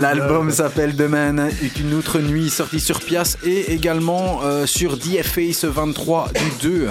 [0.00, 5.52] L'album s'appelle Demain est une autre nuit, sorti sur Pias et également euh, sur DFA
[5.52, 6.30] ce 23
[6.62, 6.88] du 2.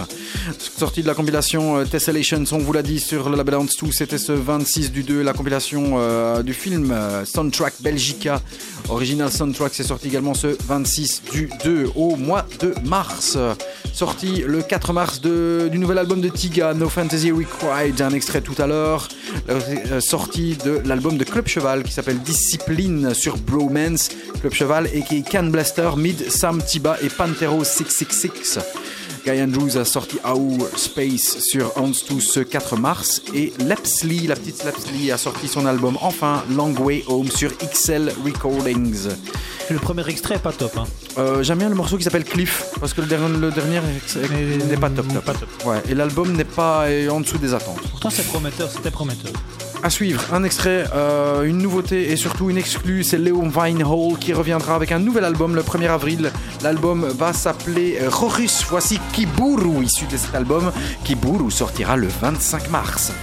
[0.77, 3.91] Sortie de la compilation euh, Tessellations, on vous l'a dit sur le label Ants 2,
[3.91, 8.41] c'était ce 26 du 2, la compilation euh, du film euh, Soundtrack Belgica.
[8.89, 13.37] Original Soundtrack, c'est sorti également ce 26 du 2 au mois de mars.
[13.93, 18.41] Sorti le 4 mars de- du nouvel album de Tiga, No Fantasy Required, un extrait
[18.41, 19.07] tout à l'heure.
[19.49, 24.09] Euh, sortie de l'album de Club Cheval qui s'appelle Discipline sur Bromance.
[24.41, 28.59] Club Cheval et qui est Can Blaster, Mid, Sam Tiba et Pantero 666.
[29.25, 34.63] Guy Andrews a sorti Our Space sur Hans ce 4 mars et Lepsley, la petite
[34.63, 39.07] Lepsley, a sorti son album enfin Long Way Home sur XL Recordings.
[39.69, 40.77] Le premier extrait est pas top.
[40.77, 40.85] Hein.
[41.17, 43.79] Euh, J'aime bien le morceau qui s'appelle Cliff parce que le dernier, le dernier
[44.31, 45.23] Mais- n'est pas top, top.
[45.23, 45.49] Pas top.
[45.65, 47.81] Ouais, et l'album n'est pas est en dessous des attentes.
[47.91, 48.69] Pourtant, c'est prometteur.
[48.71, 49.31] C'était prometteur.
[49.81, 54.33] À suivre, un extrait, euh, une nouveauté et surtout une exclue, c'est Léon Vinehall qui
[54.33, 56.31] reviendra avec un nouvel album le 1er avril.
[56.61, 58.65] L'album va s'appeler euh, Rorus.
[58.67, 60.73] Voici Kiburu, issu de cet album.
[61.05, 63.13] Kiburu sortira le 25 mars.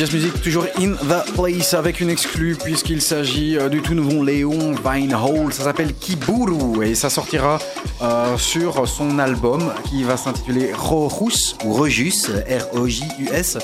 [0.00, 4.24] Just Music toujours in the place avec une exclue puisqu'il s'agit euh, du tout nouveau
[4.24, 5.52] Léon Vinehall.
[5.52, 7.58] Ça s'appelle Kiburu et ça sortira
[8.00, 13.58] euh, sur son album qui va s'intituler Rojus ou Rojus, R-O-J-U-S.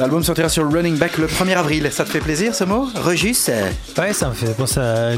[0.00, 1.88] L'album sortira sur Running Back le 1er avril.
[1.92, 2.88] Ça te fait plaisir ce mot?
[3.04, 3.48] Rojus?
[3.96, 5.16] Ouais, ça me fait penser à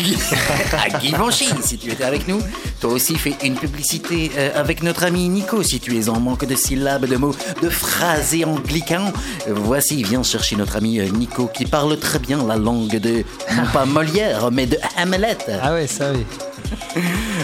[0.72, 2.40] À Guy Vanchy, si tu étais avec nous.
[2.80, 6.46] Toi aussi, fais une publicité euh, avec notre ami Nico, si tu es en manque
[6.46, 9.12] de syllabes, de mots, de phrases et anglicans.
[9.46, 13.24] Voici, viens chercher notre ami euh, Nico, qui parle très bien la langue de,
[13.54, 15.38] non pas Molière, mais de Hamlet.
[15.62, 16.24] Ah ouais, ça oui.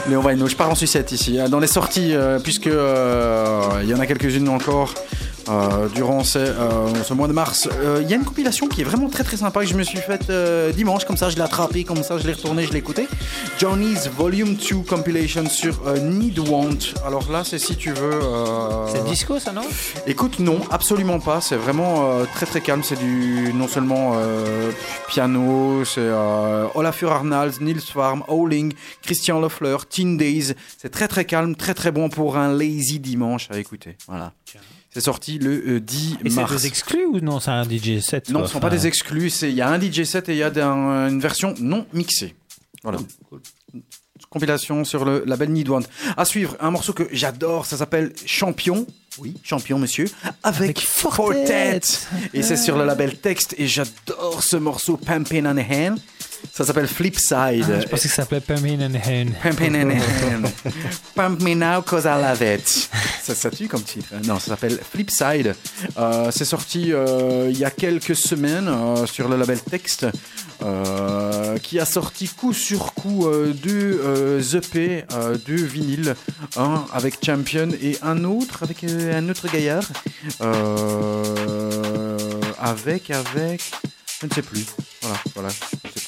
[0.09, 1.39] Léon Vinehall, je pars en sucette ici.
[1.49, 4.95] Dans les sorties, euh, puisque euh, il y en a quelques-unes encore.
[5.49, 8.85] Euh, durant euh, ce mois de mars, Euh, il y a une compilation qui est
[8.85, 10.31] vraiment très très sympa que je me suis faite
[10.75, 13.07] dimanche, comme ça je l'ai attrapé, comme ça je l'ai retourné, je l'ai écouté.
[13.59, 16.95] Johnny's Volume 2 compilation sur Need Want.
[17.07, 18.21] Alors là, c'est si tu veux.
[18.93, 19.67] C'est disco ça, non?
[20.07, 21.41] Écoute, non, absolument pas.
[21.41, 22.83] C'est vraiment très très calme.
[22.83, 24.17] C'est du non seulement
[25.09, 26.09] piano, c'est
[26.75, 28.73] Olafur Arnalds, Nils Farm, Howling,
[29.07, 30.53] Christian Lefleur, Teen Days.
[30.77, 33.97] C'est très très calme, très très bon pour un lazy dimanche à écouter.
[34.07, 34.33] Voilà.
[34.91, 36.53] C'est sorti le euh, 10 Et c'est mars.
[36.53, 37.39] des exclus ou non?
[37.41, 39.31] C'est un DJ set Non, ce ne sont pas des exclus.
[39.31, 42.35] c'est- Il y a un DJ set et il y a une version non mixée.
[42.83, 42.99] Voilà.
[44.31, 45.85] Compilation sur le label Need One.
[46.17, 48.87] À suivre, un morceau que j'adore, ça s'appelle Champion.
[49.19, 50.07] Oui, Champion, monsieur.
[50.43, 51.81] Avec, Avec Fortet.
[52.35, 53.55] Et c'est sur le label Texte.
[53.59, 55.99] Et j'adore ce morceau, Pampin and Hand.
[56.53, 57.67] Ça s'appelle Flipside.
[57.69, 59.33] Ah, je pensais que ça s'appelait Permin and Hen.
[59.43, 60.49] Pampin and Hand.
[61.15, 62.89] Pump me now cause I love it.
[63.23, 64.07] Ça, ça tue comme titre.
[64.15, 64.21] hein.
[64.25, 65.55] Non, ça s'appelle Flipside.
[65.99, 70.07] Euh, c'est sorti euh, il y a quelques semaines euh, sur le label Texte.
[70.63, 73.29] euh, qui a sorti coup sur coup
[73.63, 76.15] deux EP, euh, deux vinyles,
[76.57, 79.85] un avec Champion et un autre avec un autre gaillard,
[82.59, 83.63] avec avec
[84.21, 84.65] je ne sais plus.
[85.03, 85.49] Voilà, voilà.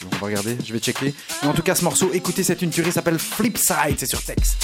[0.06, 1.14] On va regarder, je vais checker.
[1.42, 4.56] Mais en tout cas, ce morceau, écoutez, c'est une tuerie, s'appelle Flipside, c'est sur texte.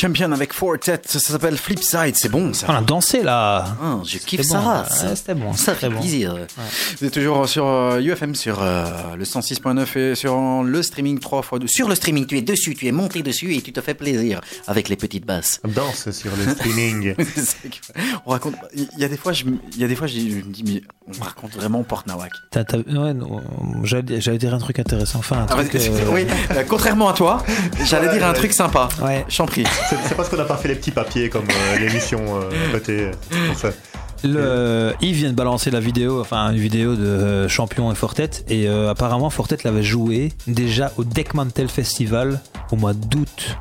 [0.00, 2.66] Champion avec Fortet, ça s'appelle Flipside, c'est bon ça.
[2.70, 3.76] On a dansé là.
[3.82, 4.86] Ah, je kiffe ça.
[5.02, 6.00] Ouais, c'était bon, Ça fait bon.
[6.00, 6.36] plaisir.
[6.98, 8.84] Vous êtes toujours sur euh, UFM, sur euh,
[9.16, 12.74] le 106.9 et sur le streaming 3 fois 2 Sur le streaming, tu es dessus,
[12.74, 15.60] tu es monté dessus et tu te fais plaisir avec les petites basses.
[15.68, 17.14] Danse sur le streaming.
[18.24, 18.54] on raconte.
[18.74, 20.50] Il y a des fois, je, me- il y a des fois, je, je me
[20.52, 20.82] dis, mais
[21.20, 22.30] on raconte vraiment Port Nawak.
[22.50, 23.14] T'as- t'as- ouais,
[23.84, 25.18] j'allais dire un truc intéressant.
[25.20, 25.74] Enfin, un Ah, truc.
[25.74, 27.42] euh, oui, euh, contrairement à toi,
[27.84, 28.88] j'allais dire un truc sympa.
[29.02, 29.24] Ouais.
[29.28, 29.64] Je t'en prie.
[29.88, 33.10] C'est parce qu'on n'a pas fait les petits papiers comme euh, l'émission euh, côté.
[33.30, 33.68] c'est pour ça.
[34.22, 38.28] Le, Yves vient de balancer la vidéo, enfin une vidéo de euh, Champion et Fortet,
[38.48, 42.38] et euh, apparemment Fortet l'avait joué déjà au Deckmantel Festival
[42.70, 43.56] au mois d'août.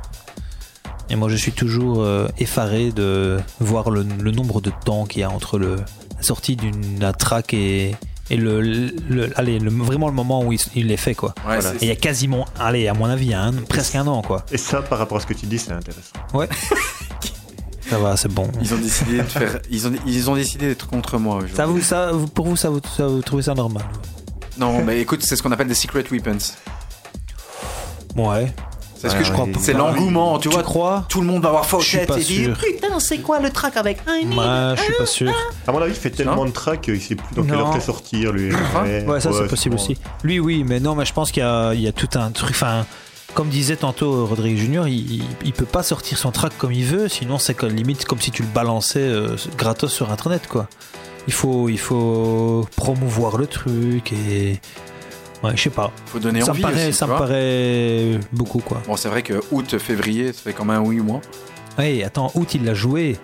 [1.09, 5.21] Et moi je suis toujours euh, effaré de voir le, le nombre de temps qu'il
[5.21, 5.77] y a entre le,
[6.19, 7.95] la sortie d'une track et,
[8.29, 11.33] et le, le- allez, le- vraiment le moment où il, il les fait quoi.
[11.47, 11.73] Ouais, Voilà.
[11.75, 14.45] Et il y a quasiment, allez, à mon avis, un- presque un an quoi.
[14.51, 16.13] Et ça, par rapport à ce que tu dis, c'est intéressant.
[17.89, 18.47] Ça va, c'est bon.
[18.61, 19.59] Ils ont décidé de faire.
[19.71, 21.39] Ils ont, ils ont décidé d'être contre moi.
[21.55, 23.83] Ça vous, ça, vous- pour vous, ça vous, ça vous trouvez ça normal?
[24.59, 26.37] Non, mais écoute, c'est ce qu'on appelle des secret weapons.
[28.15, 28.53] Ouais.
[29.01, 29.45] C'est ce Ouais, que je crois.
[29.45, 29.77] ouais, C'est ouais.
[29.77, 30.61] l'engouement, tu vois.
[30.61, 31.05] crois?
[31.07, 32.57] Tout le monde va avoir Je suis Fawcett pas et dire sûr.
[32.57, 35.31] Putain, c'est quoi le track avec un je suis pas sûr.
[35.65, 38.33] À mon avis, il fait tellement de tracks qu'il sait plus dans quelle heure sortir,
[38.33, 38.51] lui.
[39.07, 39.97] Ouais, ça c'est possible aussi.
[40.23, 41.45] Lui, oui, mais non, mais je pense qu'il y
[41.87, 42.51] a, tout un truc.
[42.51, 42.85] Enfin,
[43.35, 46.83] comme disait tantôt Rodrigue Junior, il, il, il peut pas sortir son track comme il
[46.83, 50.67] veut, sinon c'est limite comme si tu le balançais euh, gratos sur internet, quoi.
[51.27, 54.59] Il faut, il faut promouvoir le truc et.
[55.43, 55.91] Ouais, je sais pas.
[56.07, 56.61] Faut donner Ça me envie.
[56.61, 58.81] paraît, aussi, ça me paraît beaucoup, quoi.
[58.85, 61.21] Bon, c'est vrai que août, février, ça fait quand même 8 mois.
[61.77, 63.17] Ouais, attends, août il l'a joué.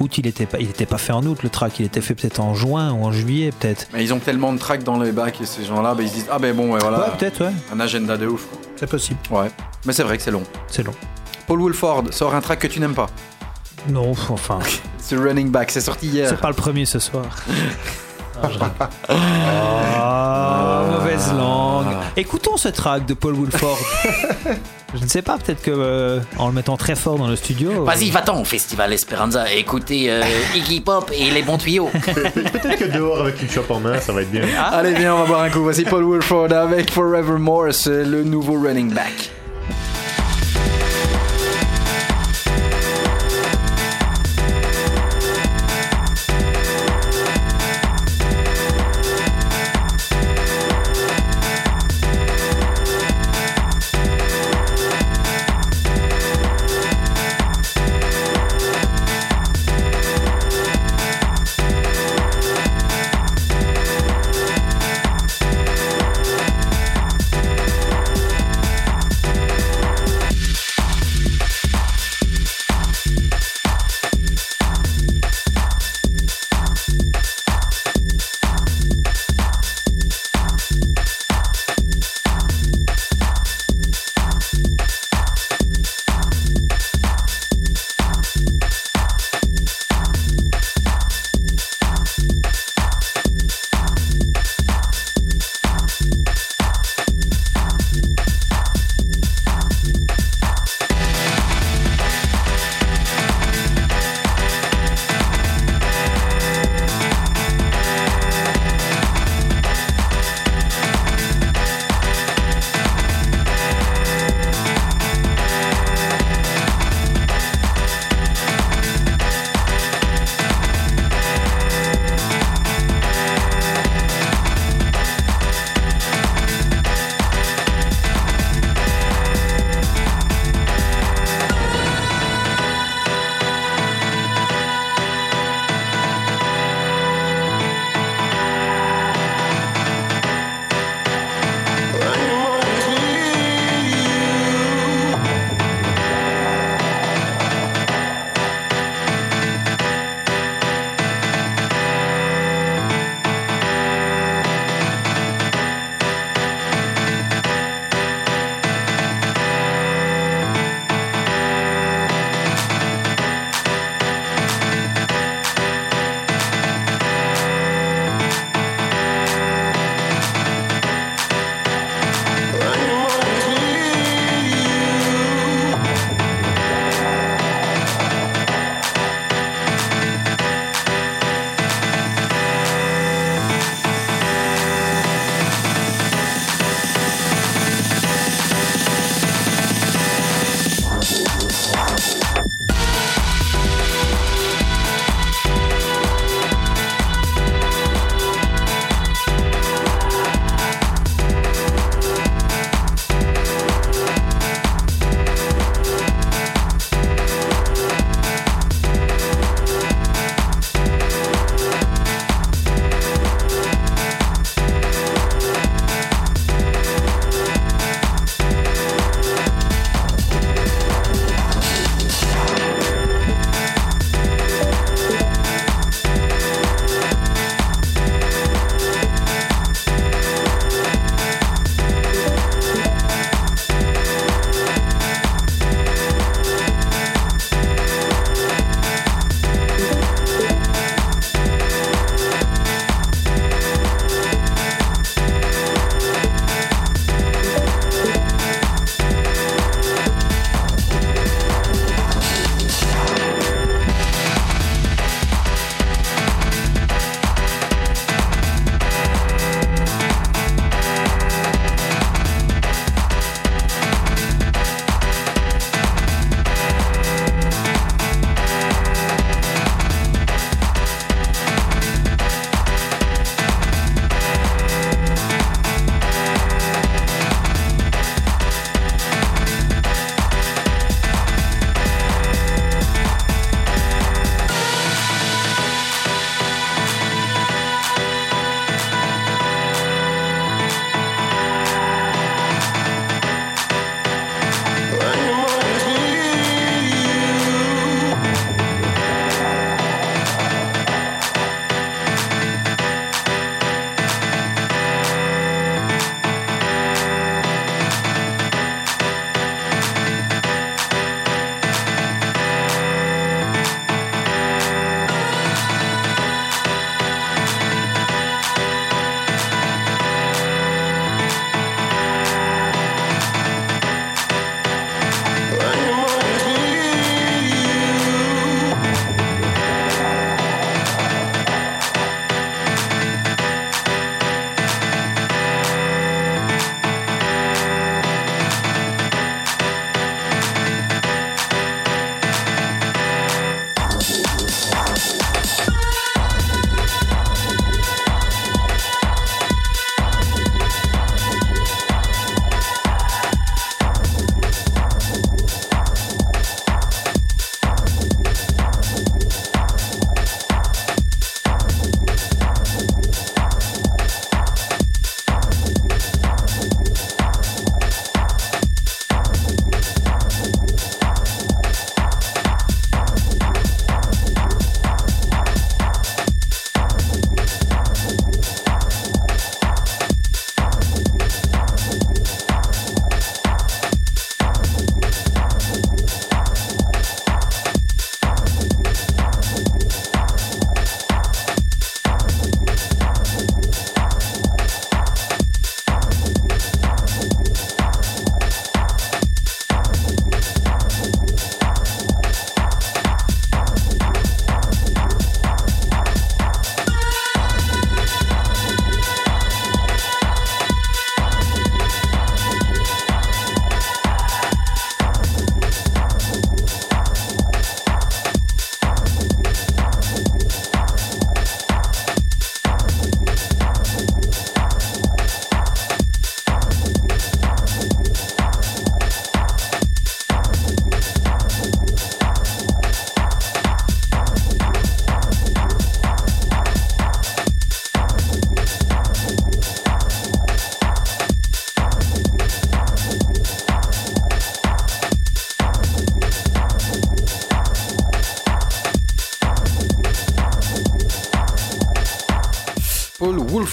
[0.00, 2.14] Août il était pas, il était pas fait en août le track, il était fait
[2.14, 3.86] peut-être en juin ou en juillet peut-être.
[3.94, 6.14] Mais ils ont tellement de tracks dans les bacs et ces gens-là, bah, ils se
[6.14, 6.98] disent Ah ben bon, ouais, voilà.
[6.98, 8.44] Ouais, peut-être, ouais, un agenda de ouf.
[8.46, 8.58] quoi.
[8.76, 9.48] c'est possible, Ouais.
[9.86, 10.42] Mais c'est vrai que c'est long.
[10.68, 10.92] c'est long.
[11.46, 13.06] Paul Woolford sort un track que tu n'aimes pas.
[13.88, 14.58] Non, enfin.
[14.98, 16.28] C'est Running Back, c'est sorti hier.
[16.28, 17.24] C'est pas le premier ce soir.
[18.42, 19.16] Ah.
[19.98, 21.96] Ah, mauvaise langue.
[22.16, 23.78] Écoutons ce track de Paul Woolford.
[24.94, 27.84] je ne sais pas, peut-être que euh, en le mettant très fort dans le studio.
[27.84, 30.22] Vas-y, va-t'en au Festival Esperanza et écoutez euh,
[30.54, 31.90] Iggy Pop et les bons tuyaux.
[31.92, 34.42] Peut-être que dehors, avec une chope en main, ça va être bien.
[34.72, 35.62] Allez, viens, on va boire un coup.
[35.62, 39.30] Voici Paul Woolford avec Forevermore, c'est le nouveau Running Back.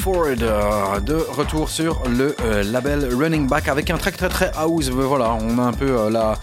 [0.03, 4.89] Ford de retour sur le euh, label Running Back avec un track très très house.
[4.89, 6.37] Voilà, on a un peu euh, la,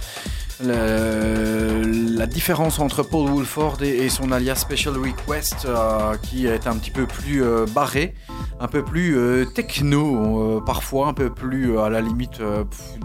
[0.64, 6.90] la, différence entre Paul Woolford et, son alias Special Request euh, qui est un petit
[6.90, 7.44] peu plus
[7.74, 8.14] barré,
[8.60, 12.40] un peu plus techno parfois, un peu plus à la limite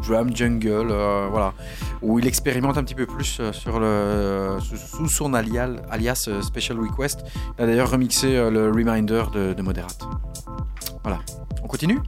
[0.07, 0.87] drum jungle,
[1.31, 1.53] voilà,
[2.01, 7.25] où il expérimente un petit peu plus sur le sous, son alias, alias Special Request.
[7.57, 10.04] Il a d'ailleurs remixé le Reminder de, de Moderate.
[11.75, 11.99] Continue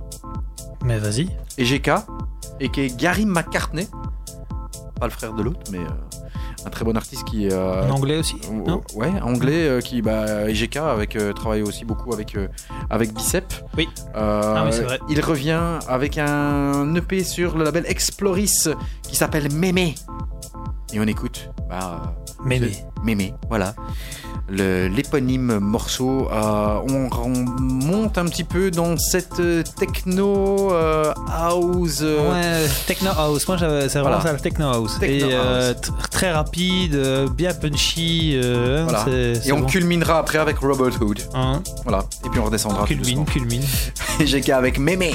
[0.86, 1.28] Mais vas-y.
[1.58, 1.90] Et GK,
[2.62, 3.86] et qui est Gary McCartney,
[4.98, 5.90] pas le frère de l'autre, mais euh,
[6.66, 7.50] un très bon artiste qui.
[7.52, 11.84] euh, En anglais aussi Non Ouais, anglais euh, qui bah EGK avec euh, travaille aussi
[11.84, 12.48] beaucoup avec euh,
[12.90, 13.44] avec Bicep.
[13.76, 13.90] Oui.
[14.16, 15.00] Euh, Ah oui, c'est vrai.
[15.10, 18.70] Il revient avec un EP sur le label Exploris
[19.04, 19.96] qui s'appelle Mémé.
[20.94, 22.16] Et on écoute bah
[22.46, 22.72] Mémé.
[23.04, 23.76] Mémé, voilà.
[24.50, 31.14] Le- L'éponyme morceau, euh, on, on monte un petit peu dans cette euh, techno euh,
[31.30, 32.00] house.
[32.02, 33.46] euh, Ouais, techno house.
[33.48, 34.22] Moi, j'avais- c'est vraiment Voilà.
[34.22, 34.98] ça, le techno house.
[35.00, 35.76] Techno et house.
[35.82, 36.98] tr- très rapide,
[37.36, 38.40] bien punchy.
[38.42, 38.88] euh,
[39.42, 39.66] c'est Et on bon.
[39.66, 41.20] culminera après avec Robert Hood.
[41.34, 42.06] Hein, Voilà.
[42.26, 42.82] Et puis on redescendra.
[42.82, 43.26] tout culmine, doucement.
[43.26, 43.64] culmine.
[44.22, 45.12] GK avec Mémé.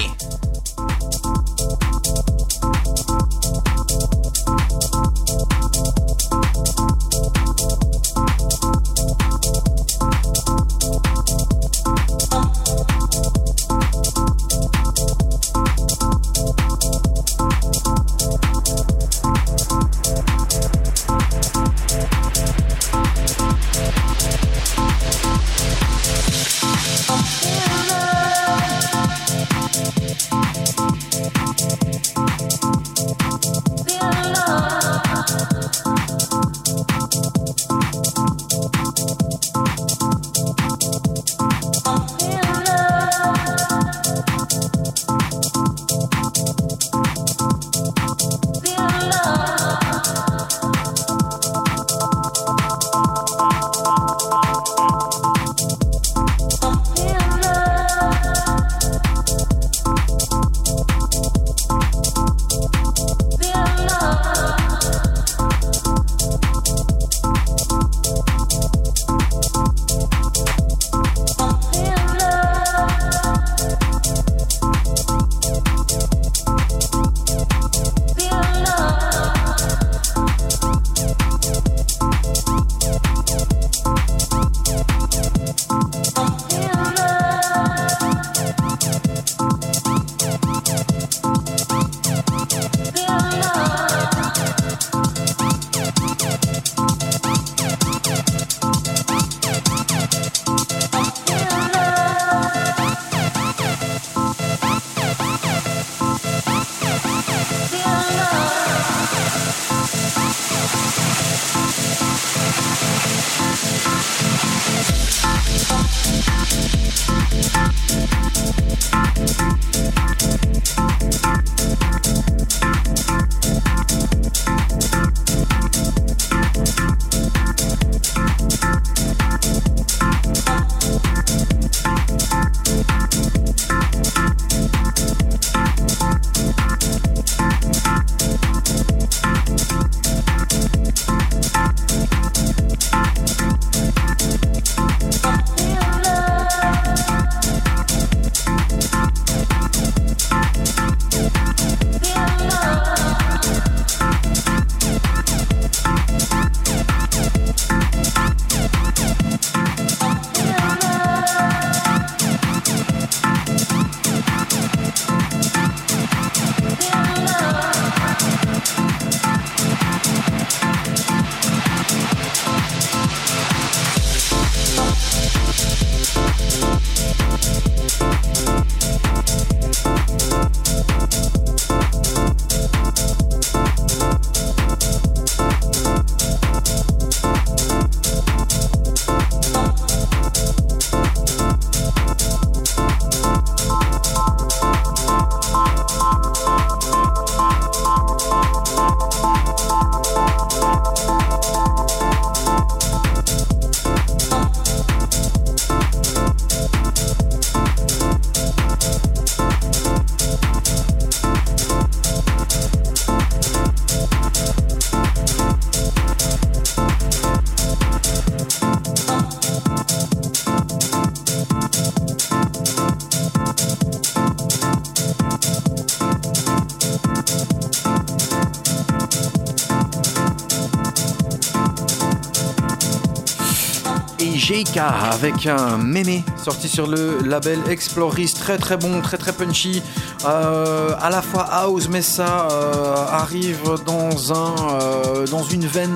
[234.66, 239.82] Avec un mémé sorti sur le label Exploris, très très bon, très très punchy,
[240.24, 245.94] euh, à la fois house mais ça euh, arrive dans un euh, dans une veine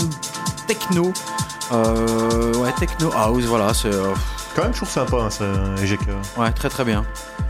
[0.67, 1.13] techno,
[1.73, 4.13] Euh, ouais techno house, voilà, c'est euh,
[4.55, 5.45] Quand même, je trouve sympa, hein, ça,
[5.83, 6.01] EGK.
[6.39, 7.05] ouais très très bien.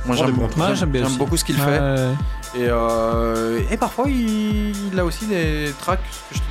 [0.04, 1.78] Moi j'aime beaucoup ce qu'il fait.
[1.80, 2.14] ouais.
[2.54, 6.00] Et, euh, et parfois, il, il a aussi des tracks,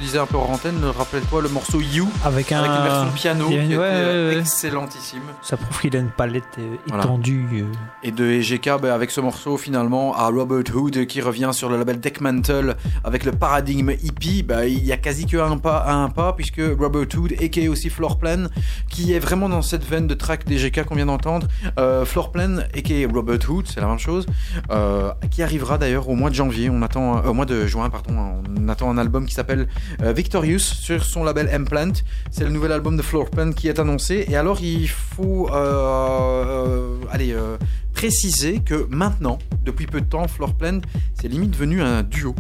[0.05, 2.59] disais un peu hors antenne, rappelle-toi le morceau You, Avec un.
[2.59, 4.37] avec une version piano qui était ouais, ouais.
[4.39, 5.21] excellentissime.
[5.41, 7.03] Ça prouve qu'il a une palette euh, Voilà.
[7.03, 7.45] étendue.
[7.53, 7.65] euh.
[8.03, 11.77] Et de EGK, ben, avec ce morceau finalement, à Robert Hood qui revient sur le
[11.77, 16.09] label Deckmantle avec le paradigme hippie, ben, il y a quasi que un pas, un
[16.09, 18.47] pas, puisque Robert Hood, et aussi Floorplan,
[18.89, 21.47] qui est vraiment dans cette veine de track d'EGK qu'on vient d'entendre,
[21.79, 24.25] euh, Floorplan, et Robert Hood, c'est la même chose,
[24.71, 27.89] euh, qui arrivera d'ailleurs au mois de janvier, on attend, euh, au mois de juin,
[27.89, 31.91] pardon, on attend un album qui s'appelle euh, Victorious sur son label Implant.
[32.31, 34.25] C'est le nouvel album de Floorplan qui est annoncé.
[34.29, 37.57] Et alors, il faut euh, euh, allez, euh,
[37.93, 40.81] préciser que maintenant, depuis peu de temps, Floorplan,
[41.13, 42.35] c'est limite devenu un duo.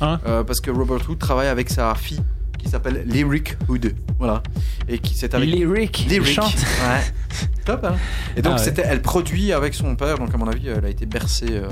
[0.00, 2.20] Hein Euh, parce que Robert Hood travaille avec sa fille
[2.60, 3.94] qui s'appelle Lyric Hood.
[4.18, 4.42] Voilà.
[4.88, 5.48] Et qui c'est avec.
[5.48, 6.34] Lyric, Lyric.
[6.34, 6.54] chante.
[6.54, 7.00] Ouais.
[7.64, 7.94] Top, hein
[8.36, 8.64] Et donc, Ah ouais.
[8.64, 11.68] c'était, elle produit avec son père, donc à mon avis, elle a été bercée euh,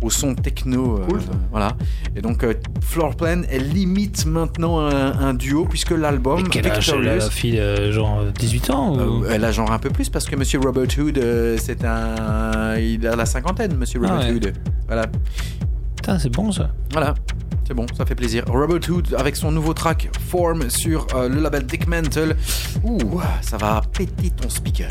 [0.00, 0.98] au son techno.
[1.00, 1.20] euh, Cool.
[1.50, 1.76] voilà.
[2.14, 6.40] Et donc, euh, Floorplan, elle limite maintenant un, un duo, puisque l'album.
[6.40, 9.24] Et quel âge elle a, Victorious, la fille euh, Genre euh, 18 ans ou...
[9.24, 12.76] euh, elle a genre un peu plus, parce que Monsieur Robert Hood, euh, c'est un.
[12.76, 14.34] Il a la cinquantaine, Monsieur Ah Robert ouais.
[14.34, 14.52] Hood.
[14.86, 15.06] Voilà.
[15.96, 16.70] Putain, c'est bon ça.
[16.92, 17.14] Voilà.
[17.74, 18.44] Bon, ça fait plaisir.
[18.48, 22.36] Robert Hood avec son nouveau track Form sur euh, le label Dick Mantle.
[22.82, 22.98] Ouh,
[23.40, 24.90] ça va péter ton speaker.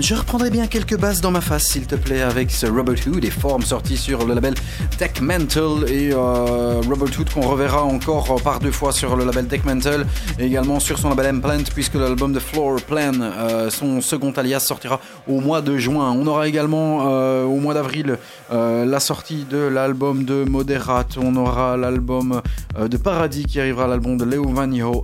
[0.00, 3.24] Je reprendrai bien quelques basses dans ma face, s'il te plaît, avec ce Robot Hood
[3.24, 4.52] et formes sorties sur le label
[4.98, 9.64] Tech Mental et euh, Hood qu'on reverra encore par deux fois sur le label Tech
[9.64, 10.04] Mental
[10.38, 14.60] et également sur son label M-Plant puisque l'album de Floor Plan, euh, son second alias,
[14.60, 16.12] sortira au mois de juin.
[16.14, 18.18] On aura également euh, au mois d'avril
[18.52, 21.16] euh, la sortie de l'album de Moderate.
[21.16, 22.42] On aura l'album
[22.86, 24.44] de Paradis qui arrivera, l'album de Leo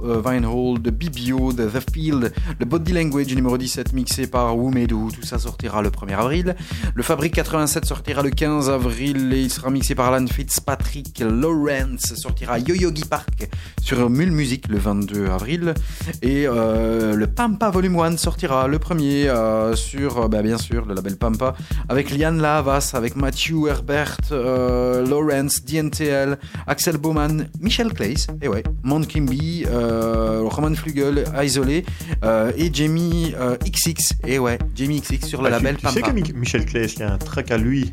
[0.04, 5.10] euh, Vinehall, de Bibio, de The Field, le Body Language numéro 17 mixé par Wumedu.
[5.12, 6.54] Tout ça sortira le 1er avril.
[6.94, 11.20] Le Fabric 87 sortira le 15 avril et il sera mixé par Alan Fitzpatrick.
[11.20, 13.48] Lawrence sortira Yo-Yogi Park
[13.82, 15.74] sur Mule Music le 22 avril.
[16.22, 20.84] Et euh, le Pampa Volume 1 sortira le 1er euh, sur, euh, bah, bien sûr,
[20.86, 21.54] le label Pampa
[21.88, 28.62] avec Liane Lavas, avec Matthew Herbert, euh, Lawrence, DNTL, Axel Bowman, Michel Clays, et ouais,
[28.82, 31.84] Monkimby, euh, Roman Flugel, Isolé,
[32.22, 35.88] euh, et Jamie euh, XX, et ouais, Jamie XX sur le Ah, tu- label tu,
[35.88, 37.90] sais que Mi- Michel Claes, il y a un track à lui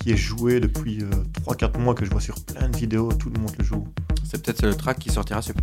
[0.00, 1.04] qui est joué depuis
[1.46, 3.86] 3-4 mois que je vois sur plein de vidéos, tout le monde le joue.
[4.24, 5.54] C'est peut-être le track qui sortira sur.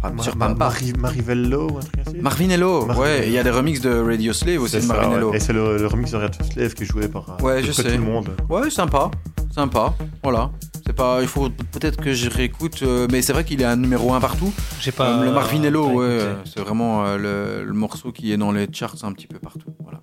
[0.58, 3.02] Mari- Marivello ou un truc ainsi Marvinello, Marvinello.
[3.02, 5.32] ouais, il y a des remixes de Radio Slave aussi de ça, Marvinello.
[5.32, 5.38] ouais.
[5.38, 7.72] Et c'est le, le remix de Red Slave qui est joué par euh, Ouais, je
[7.72, 7.84] sais.
[7.84, 8.30] tout le monde.
[8.50, 9.10] Ouais, sympa,
[9.52, 10.52] sympa, voilà.
[10.86, 13.76] C'est pas, il faut peut-être que je réécoute, euh, mais c'est vrai qu'il est un
[13.76, 14.54] numéro 1 partout.
[14.80, 15.16] J'ai pas.
[15.16, 18.68] Comme le Marvinello, ouais, euh, c'est vraiment euh, le, le morceau qui est dans les
[18.72, 19.68] charts un petit peu partout.
[19.84, 20.00] Voilà.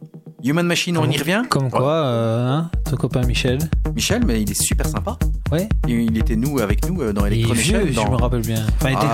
[0.46, 1.42] Human Machine, on y revient?
[1.48, 3.58] Comme quoi, euh, hein, ton copain Michel.
[3.94, 5.16] Michel, mais il est super sympa.
[5.50, 5.66] Ouais.
[5.88, 8.62] Il, il était nous avec nous euh, dans Il est vieux, je me rappelle bien.
[8.78, 9.06] Enfin, il était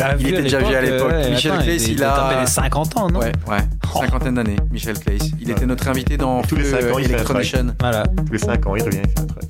[0.00, 0.16] Ah, déjà vu.
[0.20, 1.10] il vieux était déjà vu à l'époque.
[1.10, 3.20] ouais, Michel attends, Claes, il, il a tapé les 50 ans, non?
[3.20, 3.58] Ouais, ouais.
[3.94, 3.98] Oh.
[4.00, 5.18] Cinquantaine d'années, Michel Claes.
[5.38, 7.74] Il était notre invité dans tous les Feu cinq ans, il fait un.
[7.80, 8.02] Voilà.
[8.26, 9.44] Tous les 5 ans, il revient, il fait un track.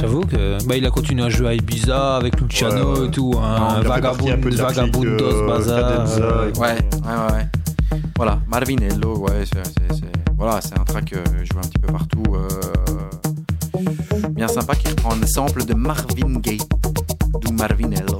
[0.00, 3.06] J'avoue que bah, il a continué à jouer à Ibiza avec Luciano Ouais, ouais.
[3.08, 3.32] et tout.
[3.42, 5.80] Hein, il a fait partie un peu Vagabond, de la clique, Vagabundos, euh, Bazar.
[5.90, 6.60] Cadenza euh, et tout.
[6.60, 7.32] Ouais, ouais, ouais.
[7.34, 7.46] ouais.
[8.16, 9.62] Voilà, Marvinello, ouais, c'est,
[10.36, 12.22] voilà, c'est un track que je vois un petit peu partout.
[12.34, 12.48] euh,
[14.30, 16.60] bien sympa qui reprend un sample de Marvin Gaye,
[17.40, 18.18] d'où Marvinello.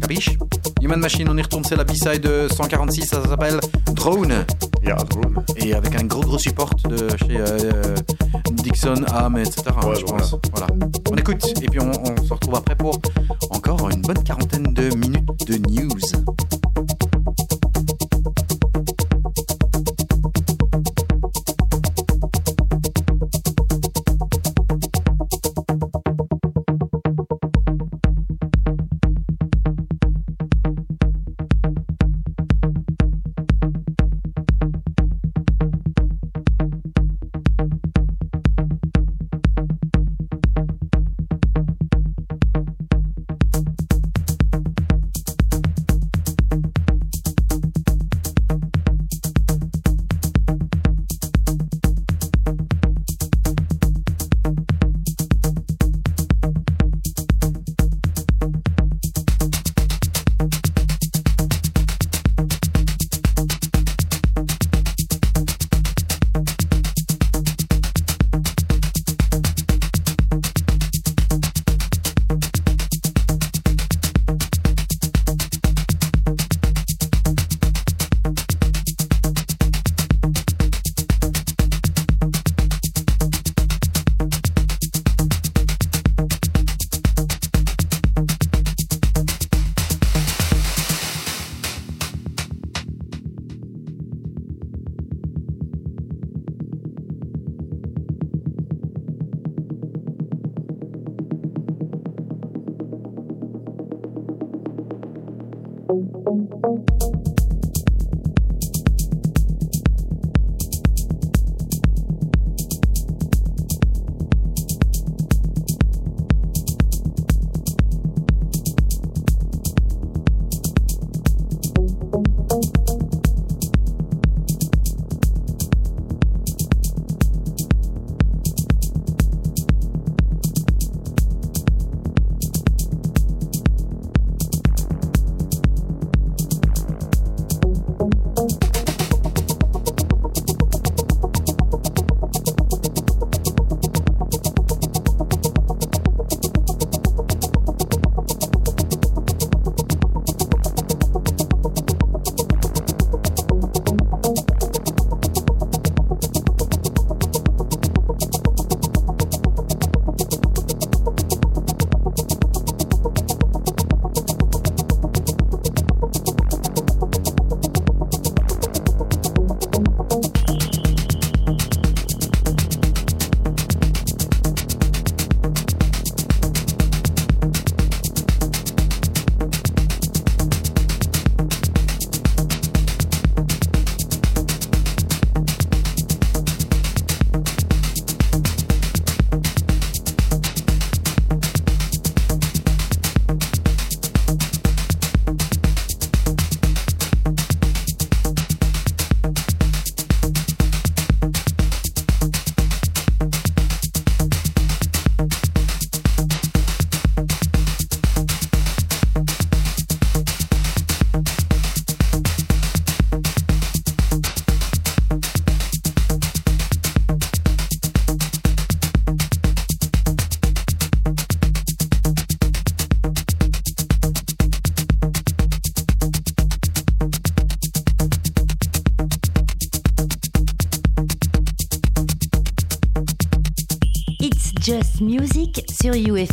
[0.00, 0.36] Capiche?
[0.80, 3.58] Human Machine, on y retourne, c'est la B-side de 146, ça s'appelle
[3.94, 4.44] Drone.
[4.82, 5.42] Il y a Drone.
[5.56, 7.94] Et avec un gros gros support de chez euh,
[8.52, 9.62] Dixon, Ham, etc.
[9.84, 10.22] Ouais, je voilà.
[10.22, 10.36] pense.
[10.52, 10.66] Voilà.
[11.10, 12.98] On écoute, et puis on, on se retrouve après pour
[13.50, 15.98] encore une bonne quarantaine de minutes de news.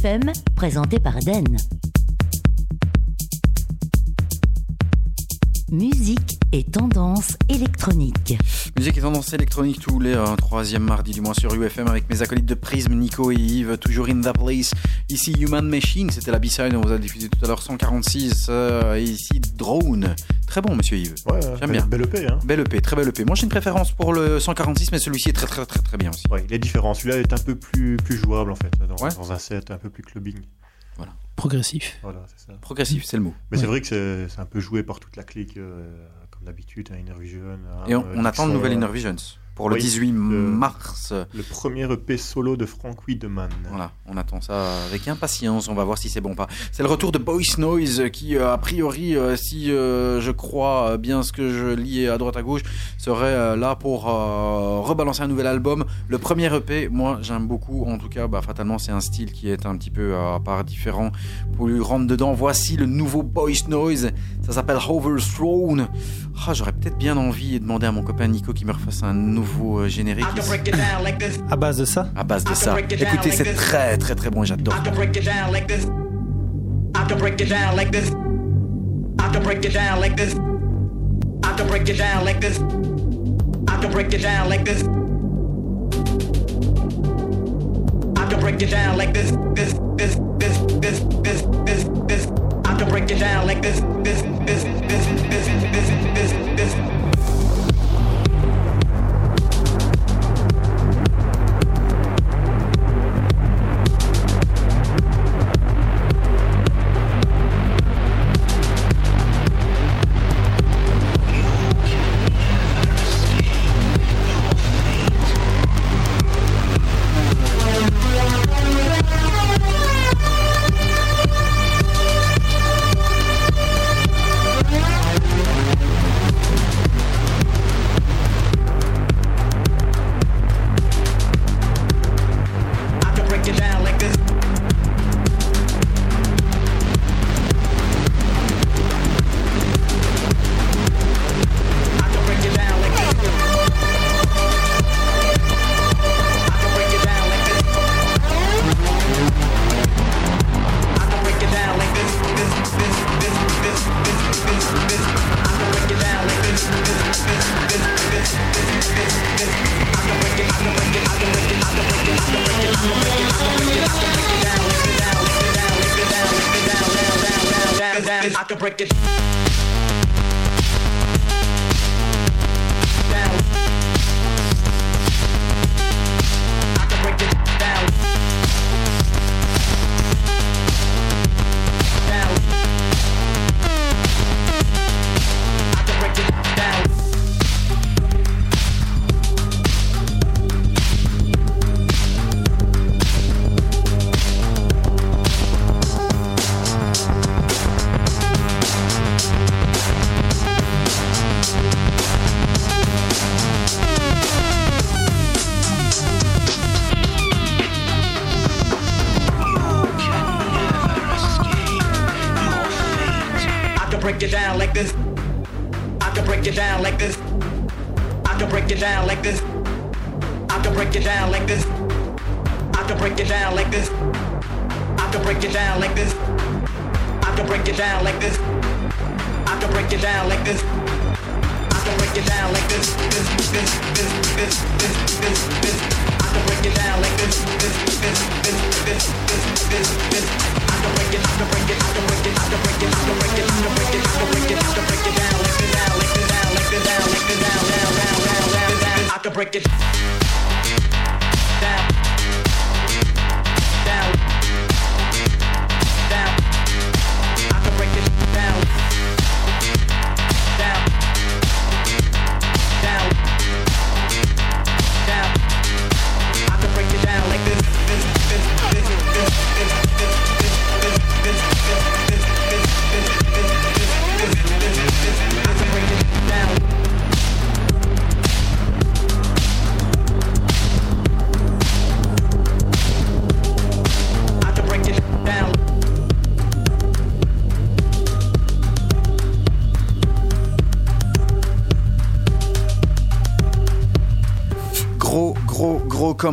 [0.05, 1.57] UFM, présenté par Den.
[5.71, 8.37] Musique et tendance électronique.
[8.77, 12.21] Musique et tendance électronique tous les euh, troisième mardi du mois sur UFM avec mes
[12.21, 14.71] acolytes de Prisme, Nico et Yves, toujours in the place.
[15.09, 18.45] Ici Human Machine, c'était la B-side, on vous a diffusé tout à l'heure 146.
[18.49, 20.15] euh, et ici Drone.
[20.45, 21.15] Très bon, monsieur Yves.
[21.29, 21.85] Ouais, J'aime belle- bien.
[21.87, 22.39] Belle EP, hein.
[22.45, 23.25] Belle EP, très belle EP.
[23.25, 26.11] Moi j'ai une préférence pour le 146, mais celui-ci est très très très très bien
[26.11, 26.23] aussi.
[26.29, 26.93] Ouais, il est différent.
[26.93, 29.13] Celui-là est un peu plus, plus jouable en fait, dans, Ouais.
[29.15, 30.39] dans un set un peu plus clubbing.
[31.35, 31.99] Progressif.
[32.01, 32.53] Voilà, c'est ça.
[32.61, 33.33] Progressif, c'est le mot.
[33.51, 36.89] Mais c'est vrai que c'est un peu joué par toute la clique, euh, comme d'habitude,
[36.93, 37.41] hein, Inner Vision.
[37.51, 39.15] hein, Et on, euh, on attend le Dixon, nouvel euh, Inner Visions
[39.55, 41.13] pour le Oui, 18 le- mars.
[41.33, 43.49] Le premier EP solo de Frank Wiedemann.
[43.69, 46.47] Voilà, on attend ça avec impatience, on va voir si c'est bon ou pas.
[46.73, 50.89] C'est le retour de Boys Noise qui, euh, a priori, euh, si euh, je crois
[50.91, 52.63] euh, bien ce que je lis à droite à gauche,
[52.97, 55.85] serait euh, là pour euh, rebalancer un nouvel album.
[56.09, 59.49] Le premier EP, moi j'aime beaucoup, en tout cas, bah, fatalement c'est un style qui
[59.49, 61.11] est un petit peu euh, à part différent.
[61.55, 64.11] Pour lui rentrer dedans, voici le nouveau Boys Noise,
[64.45, 65.87] ça s'appelle Hover's Throne.
[66.47, 69.13] Ah, j'aurais peut-être bien envie de demander à mon copain Nico qui me refasse un
[69.13, 70.25] nouveau euh, générique.
[71.01, 72.75] Like à base de ça À base de ça.
[72.79, 74.75] Écoutez, c'est très très très bon et j'adore.
[92.95, 93.81] Break it down like this.
[94.05, 96.54] This, this, this, this, this, this, this.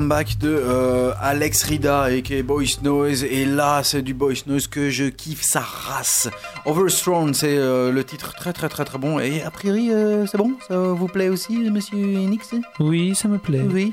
[0.03, 3.23] Comeback de euh, Alex Rida et qui est Boys Noise.
[3.23, 6.29] Et là, c'est du Boys Noise que je kiffe sa race.
[6.65, 9.21] Overthrown, c'est euh, le titre très très très très bon.
[9.21, 10.55] Et a priori, euh, c'est bon?
[10.67, 13.63] Ça vous plaît aussi, monsieur Nix Oui, ça me plaît.
[13.65, 13.93] Oui.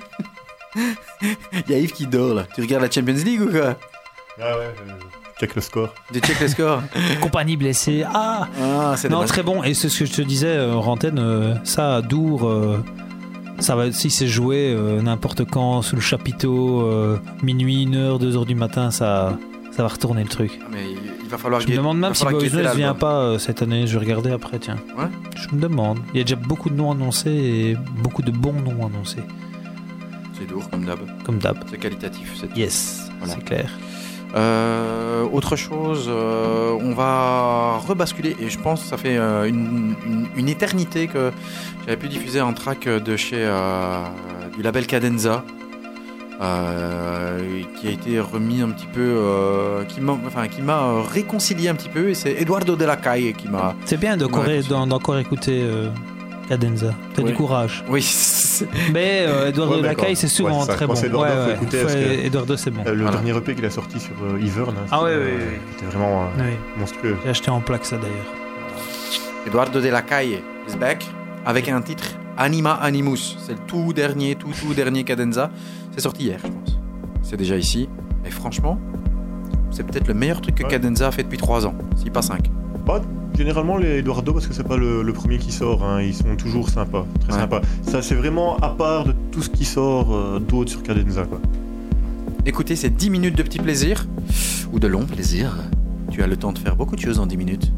[0.75, 2.45] Il y a Yves qui dort là.
[2.55, 3.75] Tu regardes la Champions League ou quoi?
[4.41, 4.73] Ah ouais,
[5.39, 5.93] check le score.
[6.11, 6.81] Tu check les scores
[7.21, 8.03] Compagnie blessée.
[8.11, 9.29] Ah Ah, Non, dommage.
[9.29, 9.61] très bon.
[9.63, 12.83] Et c'est ce que je te disais, euh, ça, Dour, euh,
[13.59, 18.45] ça va, si c'est joué euh, n'importe quand, sous le chapiteau, euh, minuit, 1h, 2h
[18.45, 19.37] du matin, ça,
[19.71, 20.59] ça va retourner le truc.
[20.61, 20.83] Ah, Mais
[21.23, 23.85] il va falloir Je me demande même si Boys Noise vient pas euh, cette année.
[23.87, 24.77] Je vais regarder après, tiens.
[24.97, 25.05] Ouais.
[25.35, 25.99] Je me demande.
[26.13, 29.21] Il y a déjà beaucoup de noms annoncés et beaucoup de bons noms annoncés,
[30.37, 30.99] C'est lourd comme d'hab.
[31.25, 31.57] comme d'hab.
[31.69, 32.41] C'est qualitatif.
[32.55, 33.33] Yes, Voilà.
[33.35, 33.69] c'est clair.
[34.35, 39.95] Euh, autre chose, euh, on va rebasculer et je pense que ça fait euh, une,
[40.05, 41.31] une- une éternité que
[41.85, 43.43] j'avais pu diffuser un track de chez
[44.55, 45.43] du label Cadenza.
[47.75, 50.47] qui a été remis un petit peu, qui m'a, enfin,
[51.11, 53.75] réconcilié un petit peu, et c'est Eduardo de la Caille qui m'a.
[53.85, 54.45] C'est bien d'encore
[54.87, 55.63] d'encore écouter
[56.49, 56.93] Cadenza.
[57.13, 57.29] T'as Oui.
[57.29, 57.83] du courage.
[57.87, 60.05] Oui, c'est- Mais euh, Eduardo Ouais, de la d'accord.
[60.05, 60.95] Caille, c'est souvent Ouais, très bon.
[60.95, 62.81] c'est Eduardo, faut écouter, parce faut- que- Eduardo, c'est bon.
[62.87, 63.11] Euh, le Voilà.
[63.21, 65.41] dernier EP qu'il a sorti sur euh, Ivern, hein, Ah ouais, c'était, ouais, euh, ouais,
[65.43, 65.59] ouais.
[65.71, 66.53] c'était vraiment euh, Oui.
[66.79, 67.17] monstrueux.
[67.23, 68.25] J'ai acheté en plaque ça d'ailleurs.
[69.47, 71.05] Eduardo de la Caille is back
[71.45, 72.05] avec un titre
[72.37, 73.37] Anima Animus.
[73.45, 75.51] C'est le tout dernier, tout tout dernier Cadenza.
[75.91, 76.79] C'est sorti hier, je pense.
[77.21, 77.87] C'est déjà ici.
[78.25, 78.79] Et franchement,
[79.71, 80.69] c'est peut-être le meilleur truc que Ouais.
[80.69, 82.49] Cadenza a fait depuis 3 ans, si pas 5.
[82.85, 83.01] Bah,
[83.39, 86.35] généralement, les Eduardo, parce que c'est pas le, le premier qui sort, hein, ils sont
[86.37, 87.39] toujours sympas, très Ouais.
[87.39, 87.61] sympas.
[87.83, 91.39] Ça, c'est vraiment à part de tout ce qui sort euh, d'autre sur Cadenza, quoi.
[92.45, 94.05] Écoutez, c'est 10 minutes de petit plaisir,
[94.73, 95.55] ou de long plaisir.
[96.11, 97.71] Tu as le temps de faire beaucoup de choses en 10 minutes.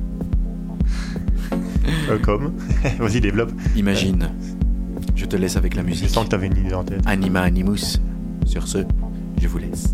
[2.09, 2.53] Euh, comme.
[2.99, 3.51] Vas-y, développe.
[3.75, 4.29] Imagine.
[5.15, 6.09] Je te laisse avec la Je musique.
[6.09, 7.01] sens que t'avais une idée en tête.
[7.05, 8.01] Anima Animus.
[8.45, 8.79] Sur ce,
[9.39, 9.93] je vous laisse.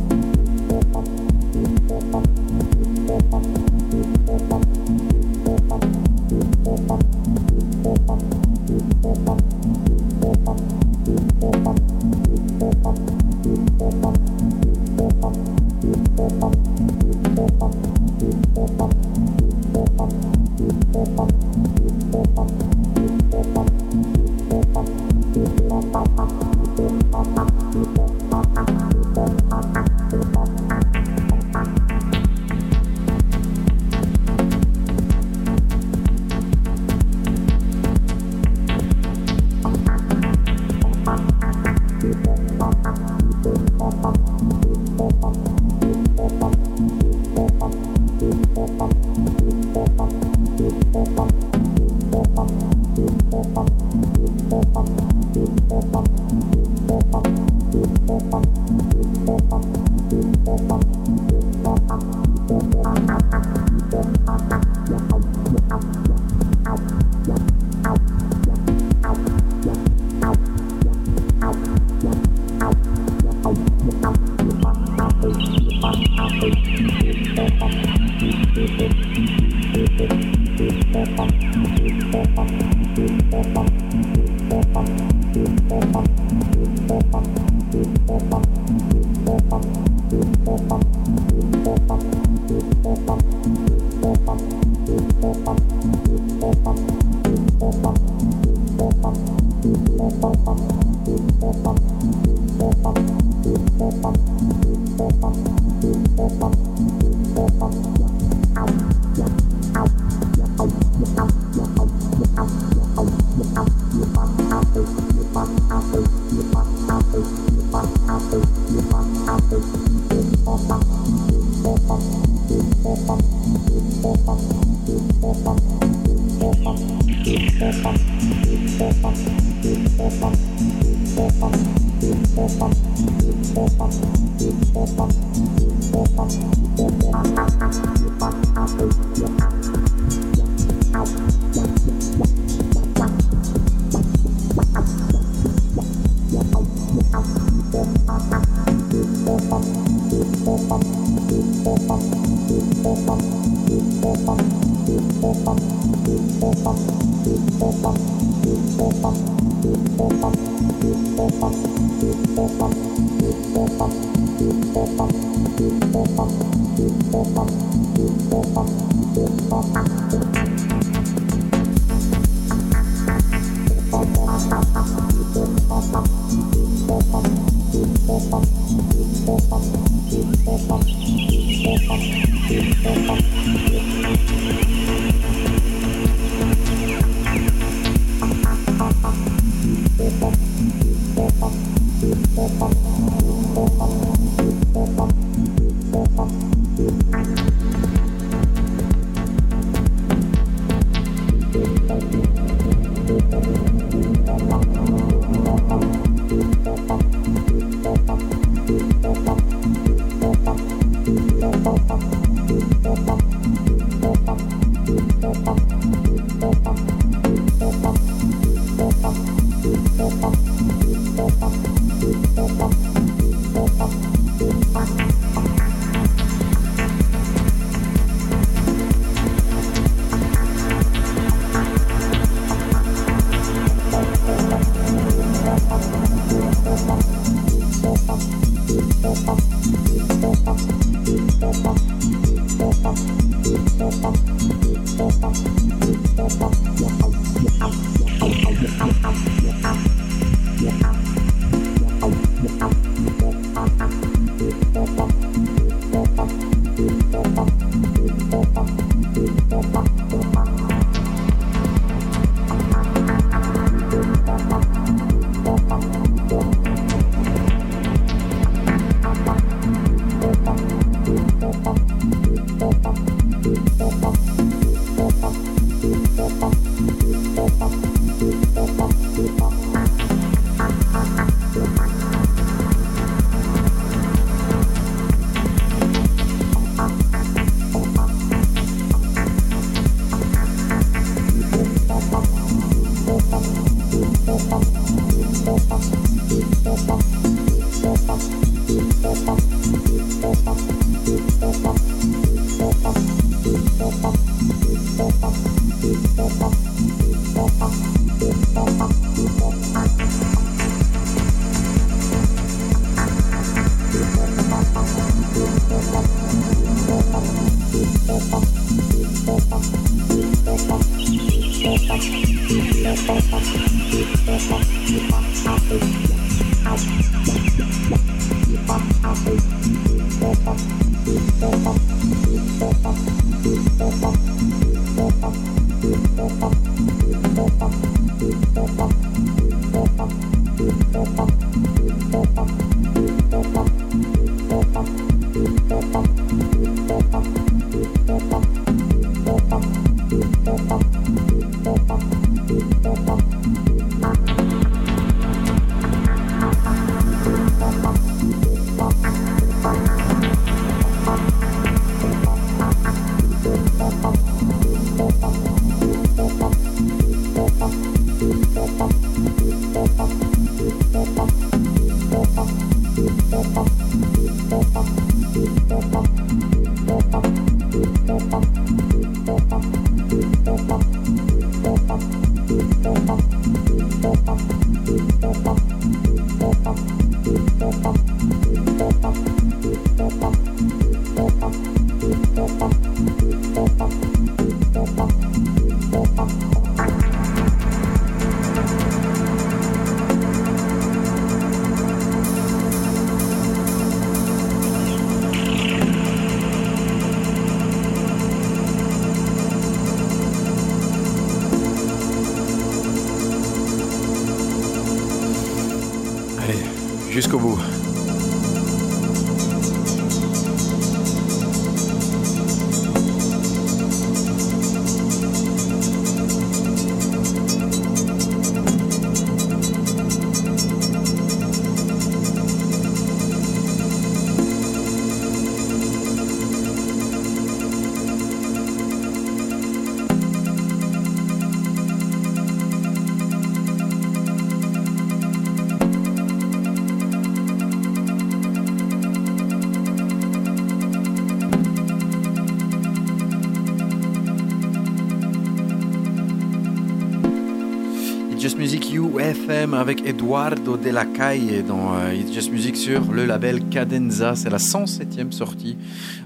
[459.55, 464.33] Avec Eduardo de la Caille dans euh, It's Just Music sur le label Cadenza.
[464.33, 465.77] C'est la 107e sortie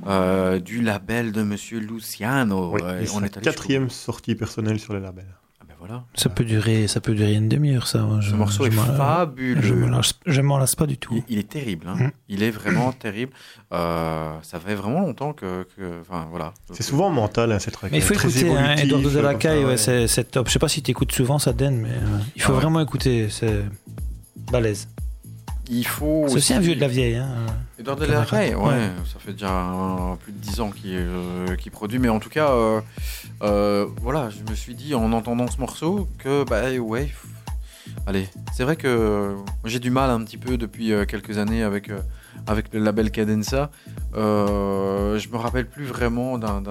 [0.05, 2.73] euh, du label de Monsieur Luciano.
[2.75, 5.25] Oui, et on est quatrième sortie personnelle sur le label.
[5.59, 6.03] Ah ben voilà.
[6.13, 8.07] Ça peut durer, ça peut durer une demi-heure, ça.
[8.21, 9.59] Ce Je- morceau je est m'en- fabuleux.
[9.59, 11.15] Je m'en lasse, je m'en lasse pas du tout.
[11.15, 11.95] Il, il est terrible, hein.
[11.95, 12.11] Mhm.
[12.29, 13.31] Il est vraiment terrible.
[13.73, 16.53] Euh, ça fait vraiment longtemps que, que- enfin voilà.
[16.71, 17.81] C'est souvent mental, hein, cette.
[17.83, 20.47] Mais il faut écouter, hein, Eduardo de la comme Caille, ouais, c'est top.
[20.47, 22.61] Je sais pas si tu écoutes souvent ça, Den, mais euh, il faut Ah ouais.
[22.61, 23.61] vraiment écouter, c'est
[24.51, 24.87] balèze.
[25.67, 26.25] Il faut.
[26.27, 27.15] C'est aussi un vieux de la vieille.
[27.15, 27.27] Hein.
[27.79, 28.89] Edouard de la Caille, ouais, Ouais.
[29.11, 32.51] ça fait déjà euh, plus de 10 ans qu'il euh, produit, mais en tout cas,
[32.51, 32.81] euh,
[33.41, 37.11] euh, voilà, je me suis dit en entendant ce morceau que, bah ouais,
[38.07, 39.35] allez, c'est vrai que euh,
[39.65, 41.99] j'ai du mal un petit peu depuis euh, quelques années avec, euh,
[42.47, 43.71] avec le label Cadenza.
[44.15, 46.61] Euh, je me rappelle plus vraiment d'un-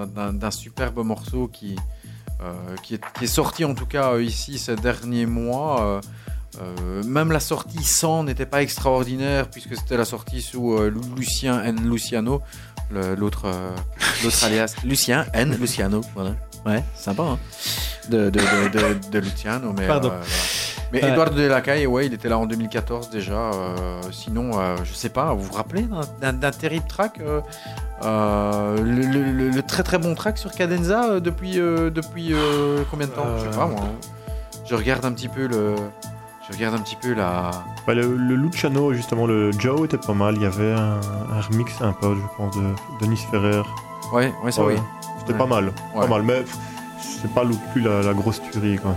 [0.51, 1.75] superbe morceau qui,
[2.41, 2.53] euh,
[2.83, 6.01] qui, est, qui est sorti en tout cas ici ces derniers mois.
[6.61, 11.61] euh, même la sortie sans n'était pas extraordinaire puisque c'était la sortie sous Lu- Lucien
[11.63, 11.89] N.
[11.89, 12.41] Luciano,
[13.17, 13.45] l'autre
[14.43, 15.57] alias Lucien N.
[15.59, 16.01] Luciano.
[16.15, 16.31] Voilà.
[16.65, 17.23] Ouais, sympa.
[17.23, 17.39] Hein
[18.09, 19.73] de, de, de, de- de Luciano.
[19.77, 20.09] Mais, Pardon.
[20.09, 20.23] voilà.
[20.91, 21.09] Mais Ouais.
[21.11, 23.33] Eduardo de la Caille, ouais, il était là en 2014 déjà.
[23.33, 23.75] euh,
[24.11, 25.87] sinon, euh, je sais pas, vous vous rappelez
[26.21, 27.19] d'un- terrible track
[28.03, 32.33] euh, le, le- le- le très très bon track sur Cadenza depuis, depuis
[32.91, 33.25] combien de temps?
[33.39, 33.79] Je sais pas moi.
[33.83, 34.07] hein.
[34.67, 35.75] Je regarde un petit peu le.
[36.47, 37.51] Je regarde un petit peu la.
[37.87, 38.03] Bah, le,
[38.35, 40.35] Luciano, justement, le Joe était pas mal.
[40.35, 40.99] Il y avait un,
[41.33, 42.63] un remix sympa, je pense, de
[43.01, 43.61] Denis Ferrer.
[44.13, 44.81] Ouais, ouais, ça Ouais, oui.
[45.19, 45.37] C'était Ouais.
[45.39, 45.71] pas mal.
[45.93, 46.43] Pas mal, mais
[46.99, 48.95] c'est pas non plus la, la grosse tuerie, quoi.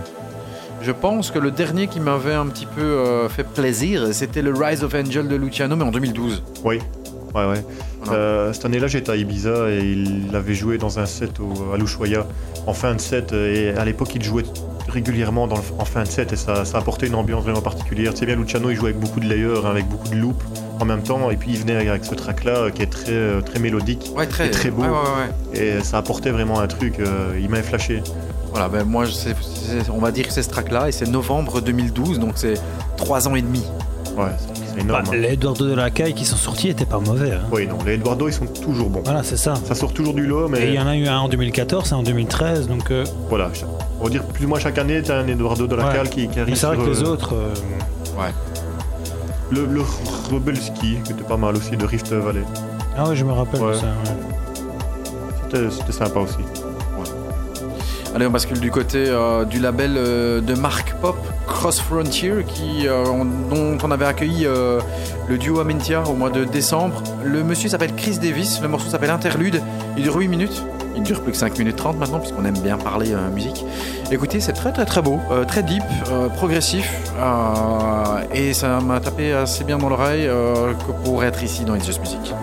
[0.83, 4.53] Je pense que le dernier qui m'avait un petit peu euh, fait plaisir, c'était le
[4.55, 6.43] Rise of Angel de Luciano, mais en 2012.
[6.65, 6.79] Oui,
[7.35, 7.65] ouais, ouais.
[8.13, 11.77] Euh, cette année-là, j'étais à Ibiza et il avait joué dans un set au, à
[11.77, 12.27] l'Ushuaïa
[12.67, 13.33] en fin de set.
[13.33, 14.45] Et à l'époque, il jouait
[14.89, 18.15] régulièrement dans le- en fin de set et ça, ça apportait une ambiance vraiment particulière.
[18.15, 20.43] Tu sais bien, Luciano, il jouait avec beaucoup de layers, hein, avec beaucoup de loops
[20.81, 21.31] en même temps.
[21.31, 24.11] Et puis, il venait avec ce track-là euh, qui est très, très mélodique.
[24.17, 24.83] Ouais, très, Et très beau.
[24.83, 25.59] Ouais, ouais, ouais.
[25.79, 27.01] Et ça apportait vraiment un truc.
[27.01, 28.01] euh, il m'avait flashé.
[28.51, 29.05] Voilà, ben moi,
[29.93, 32.55] on va dire que c'est ce track-là, et c'est novembre 2012, donc c'est
[32.97, 33.63] trois ans et demi.
[34.17, 35.05] Ouais, c'est- c'est Bah, énorme.
[35.07, 35.17] hein.
[35.17, 37.33] les Eduardo de la Caille qui sont sortis étaient pas mauvais.
[37.33, 37.41] hein.
[37.53, 39.03] Oui, non, les Eduardo, ils sont toujours bons.
[39.05, 39.55] Voilà, c'est ça.
[39.65, 41.93] Ça sort toujours du lot, mais Et il y en a eu un en 2014
[41.93, 42.91] et un en 2013, donc.
[42.91, 43.51] euh, voilà.
[44.01, 45.93] On va dire plus ou moins chaque année, tu as un Eduardo de la Ouais.
[45.95, 47.35] Calle qui, qui arrive mais c'est vrai que les euh, autres.
[47.35, 47.55] euh,
[49.51, 49.81] Le, le
[50.31, 52.43] Rebelski, qui était pas mal aussi, de Rift Valley.
[52.97, 53.73] Ah ouais, je me rappelle Ouais.
[53.73, 53.87] de ça.
[55.53, 55.69] ouais.
[55.71, 56.37] C'était sympa aussi.
[58.19, 61.17] Allez, on bascule du côté euh, du label euh, de Mark Pop,
[61.47, 64.81] Cross Frontier, qui, euh, on- dont on avait accueilli euh,
[65.29, 67.01] le duo Amintia au mois de décembre.
[67.25, 69.63] Le monsieur s'appelle Chris Davis, le morceau s'appelle Interlude,
[69.97, 70.65] il dure 8 minutes.
[70.97, 73.65] Il dure plus que 5 minutes 30 maintenant, puisqu'on aime bien parler euh, musique.
[74.11, 76.91] Écoutez, c'est très très très beau, euh, très deep, euh, progressif,
[77.21, 81.77] euh, et ça m'a tapé assez bien dans l'oreille euh, que pour être ici dans
[81.77, 82.35] It's Music.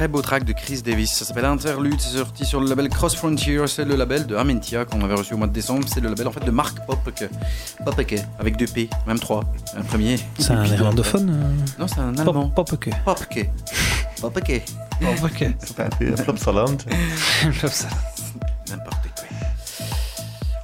[0.00, 1.12] Très beau track de Chris Davis.
[1.12, 2.00] Ça s'appelle Interlude.
[2.00, 3.60] C'est sorti sur le label Cross Frontier.
[3.66, 5.84] C'est le label de Amentia qu'on avait reçu au mois de décembre.
[5.92, 7.28] C'est le label en fait de Mark Popke.
[7.84, 9.44] Popke, avec deux P, même trois.
[9.76, 10.16] Un premier.
[10.38, 11.38] C'est un néerlandophone
[11.78, 12.48] Non, c'est un allemand.
[12.48, 12.88] Popke.
[13.04, 13.50] Popke.
[14.22, 14.62] Popke.
[15.20, 16.16] Popke.
[16.16, 16.78] Flopsaland.
[17.44, 18.09] N'importe quoi.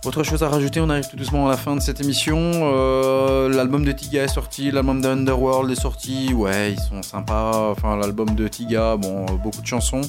[0.06, 2.38] Autre chose à rajouter, on arrive tout doucement à la fin de cette émission.
[2.38, 6.32] Euh, l'album de Tiga est sorti, l'album de Underworld est sorti.
[6.32, 7.72] Ouais, ils sont sympas.
[7.72, 10.02] Enfin, l'album de Tiga, bon, euh, beaucoup de chansons.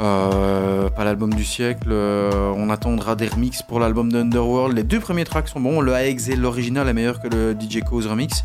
[0.00, 1.88] Euh, pas l'album du siècle.
[1.90, 4.74] Euh, on attendra des remixes pour l'album de Underworld.
[4.74, 5.80] Les deux premiers tracks sont bons.
[5.80, 8.42] Le AX et l'original est meilleur que le DJ Cause remix.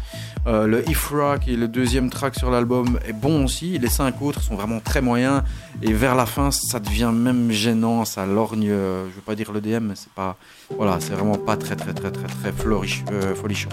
[0.47, 3.79] Euh, le Ifra, qui est le deuxième track sur l'album, est bon aussi.
[3.79, 5.43] Les cinq autres sont vraiment très moyens.
[5.81, 8.03] Et vers la fin, ça devient même gênant.
[8.03, 8.67] Ça lorgne.
[8.67, 10.35] je veux pas dire le DM, mais c'est pas.
[10.69, 13.69] Voilà, c'est vraiment pas très très très très très floriche, euh, folichon.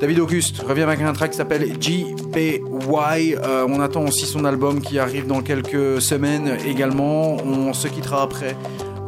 [0.00, 3.34] David Auguste revient avec un track qui s'appelle JPY.
[3.34, 7.36] Euh, on attend aussi son album qui arrive dans quelques semaines également.
[7.36, 8.56] On se quittera après.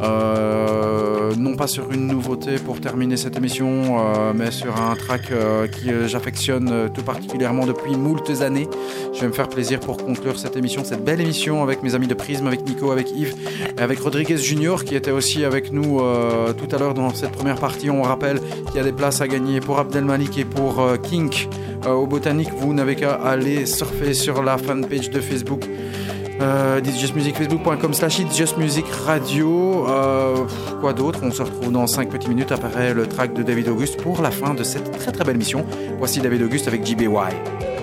[0.00, 1.04] Euh,
[1.36, 5.66] non pas sur une nouveauté pour terminer cette émission, euh, mais sur un track euh,
[5.66, 8.68] qui euh, j'affectionne tout particulièrement depuis moultes années.
[9.12, 12.06] Je vais me faire plaisir pour conclure cette émission, cette belle émission avec mes amis
[12.06, 13.34] de Prisme, avec Nico, avec Yves,
[13.76, 16.00] et avec Rodriguez Junior qui était aussi avec nous
[16.56, 17.90] tout à l'heure dans cette première partie.
[17.90, 21.48] On rappelle qu'il y a des places à gagner pour Abdelmalik et pour Kink
[21.86, 22.50] au Botanique.
[22.56, 25.64] Vous n'avez qu'à aller surfer sur la fanpage de Facebook.
[26.40, 29.86] Euh, It's Just Music, facebook.com slash It's Just Music Radio.
[29.88, 30.46] Euh,
[30.80, 31.20] quoi d'autre?
[31.22, 34.30] On se retrouve dans 5 petites minutes après le track de David Auguste pour la
[34.30, 35.64] fin de cette très très belle mission.
[35.98, 37.73] Voici David Auguste avec JBY.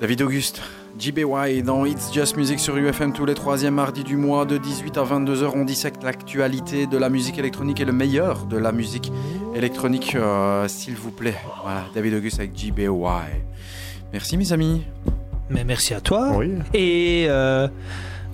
[0.00, 0.62] David Auguste,
[0.98, 4.96] JBY dans It's Just Music sur UFM tous les troisièmes mardis du mois de 18
[4.96, 5.50] à 22h.
[5.54, 9.10] On dissecte l'actualité de la musique électronique et le meilleur de la musique
[9.56, 11.34] électronique, euh, s'il vous plaît.
[11.64, 12.88] Voilà, David Auguste avec JBY.
[14.12, 14.84] Merci mes amis.
[15.50, 16.32] Mais merci à toi.
[16.36, 17.66] Oui, Et euh,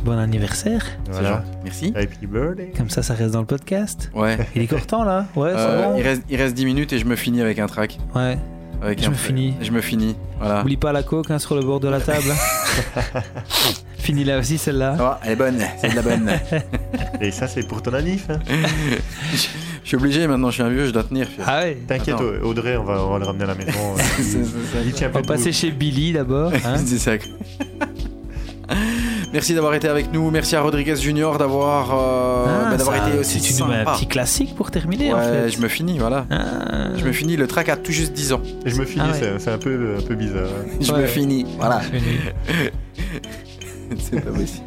[0.05, 0.85] bon anniversaire.
[1.11, 1.45] voilà.
[1.63, 1.95] Merci.
[1.97, 2.73] Happy birthday.
[2.77, 4.11] Comme ça, ça reste dans le podcast.
[4.15, 4.37] Ouais.
[4.55, 5.97] Il est content là Ouais, Euh, bon.
[5.97, 7.99] il, reste, il reste 10 minutes et je me finis avec un track.
[8.15, 8.37] Ouais.
[8.85, 9.55] Avec Je un me finis.
[9.63, 10.15] Je me finis.
[10.39, 10.61] Voilà.
[10.61, 12.27] Oublie pas la coke hein, sur le bord de la table.
[13.99, 14.97] Fini là aussi celle-là.
[15.01, 16.31] Ah, elle est bonne, c'est de la bonne.
[17.23, 18.27] Et ça, c'est pour ton anif.
[18.29, 18.39] Hein.
[19.33, 21.27] je suis obligé maintenant, je suis un vieux, je dois tenir.
[21.47, 21.79] Ah ouais.
[21.89, 22.25] T'inquiète, Attends.
[22.47, 23.73] Audrey, on va, on va le ramener à la maison.
[23.97, 24.79] C'est- c'est ça.
[24.85, 26.53] Il tient On va passer chez Billy d'abord.
[26.53, 26.77] hein.
[26.85, 27.13] C'est ça.
[29.33, 30.31] Merci d'avoir été avec nous.
[30.31, 34.07] Merci à Rodriguez Junior d'avoir euh, Ah, bah, d'avoir ça, été aussi C'est un petit
[34.07, 35.49] classique pour terminer en Ouais, fait.
[35.51, 36.25] je me finis, voilà.
[36.31, 36.37] Ah.
[37.05, 37.37] Je me finis.
[37.37, 38.41] Le track a tout juste 10 ans.
[38.65, 39.35] Et je me finis, Ah ouais.
[39.39, 40.49] c'est- un peu, un peu bizarre.
[40.81, 41.03] Je Ouais.
[41.03, 41.83] me finis, voilà.
[43.99, 44.65] C'est pas possible.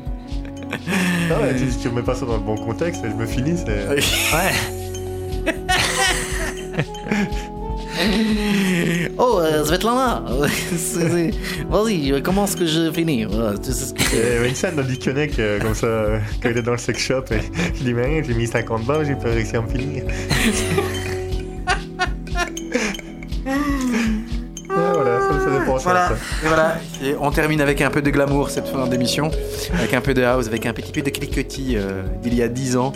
[1.32, 3.88] Ah ouais, si tu remets pas ça dans le bon contexte, je me finis, c'est.
[4.34, 5.54] Ouais.
[9.18, 10.24] Oh, euh, Svetlana,
[11.70, 14.56] vas-y, comment est-ce que je finis Voilà, tu sais ce que Il y avait une
[14.56, 17.40] scène dans Disconnect, euh, comme ça, euh, quand il est dans le sex shop, et
[17.76, 20.04] je dis, mais j'ai mis 50 balles, j'ai pas réussi à me finir.
[26.44, 26.76] Et voilà.
[27.04, 29.30] Et on termine avec un peu de glamour cette fin d'émission,
[29.74, 32.48] avec un peu de house, avec un petit peu de cliquetis euh, d'il y a
[32.48, 32.92] 10 ans.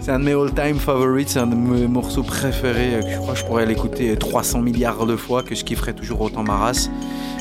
[0.00, 2.94] C'est un de mes all-time favorites, c'est un de mes morceaux préférés.
[2.94, 6.20] euh, Je crois que je pourrais l'écouter 300 milliards de fois, que je kifferais toujours
[6.22, 6.90] autant ma race.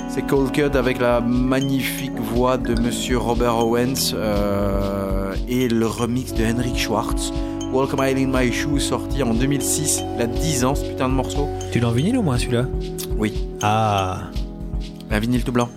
[0.09, 6.33] C'est Cold Cut avec la magnifique voix de Monsieur Robert Owens euh, et le remix
[6.33, 7.31] de Henrik Schwartz.
[7.73, 10.03] Mile in My Shoes, sorti en 2006.
[10.17, 11.47] Il a 10 ans ce putain de morceau.
[11.71, 12.65] Tu l'as en vinyle au moins celui-là?
[13.17, 14.23] Oui, Ah.
[15.11, 15.69] Un vinyle tout blanc.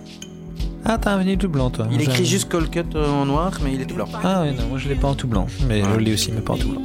[0.87, 1.87] Ah, t'as un vinyle tout blanc toi.
[1.91, 4.07] Il écrit juste Cold Cut euh, en noir, mais il est tout blanc.
[4.23, 5.47] Ah ouais, non, moi je l'ai pas en tout blanc.
[5.67, 6.81] Mais je l'ai aussi, mais pas en tout blanc.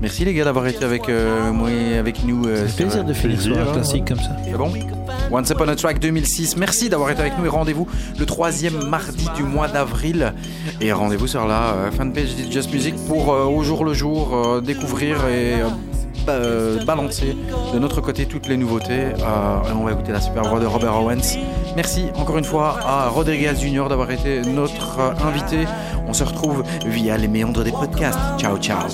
[0.00, 2.46] Merci les gars d'avoir été avec euh, moi et avec nous.
[2.46, 4.36] euh, C'est plaisir euh, de finir sur un classique comme ça.
[4.44, 4.70] C'est bon?
[5.30, 6.56] Once Upon a Track 2006.
[6.56, 7.86] Merci d'avoir été avec nous et rendez-vous
[8.18, 10.34] le troisième mardi du mois d'avril.
[10.80, 15.26] Et rendez-vous sur la euh, fanpage de Just Music pour au jour le jour découvrir
[15.28, 15.54] et
[16.26, 17.36] ba- balancer
[17.72, 19.10] de notre côté toutes les nouveautés.
[19.18, 21.36] Et on va écouter la super voix de Robert Owens.
[21.76, 25.66] Merci encore une fois à Rodriguez Junior d'avoir été notre euh, invité.
[26.06, 28.18] On se retrouve via les méandres des podcasts.
[28.38, 28.88] Ciao, ciao.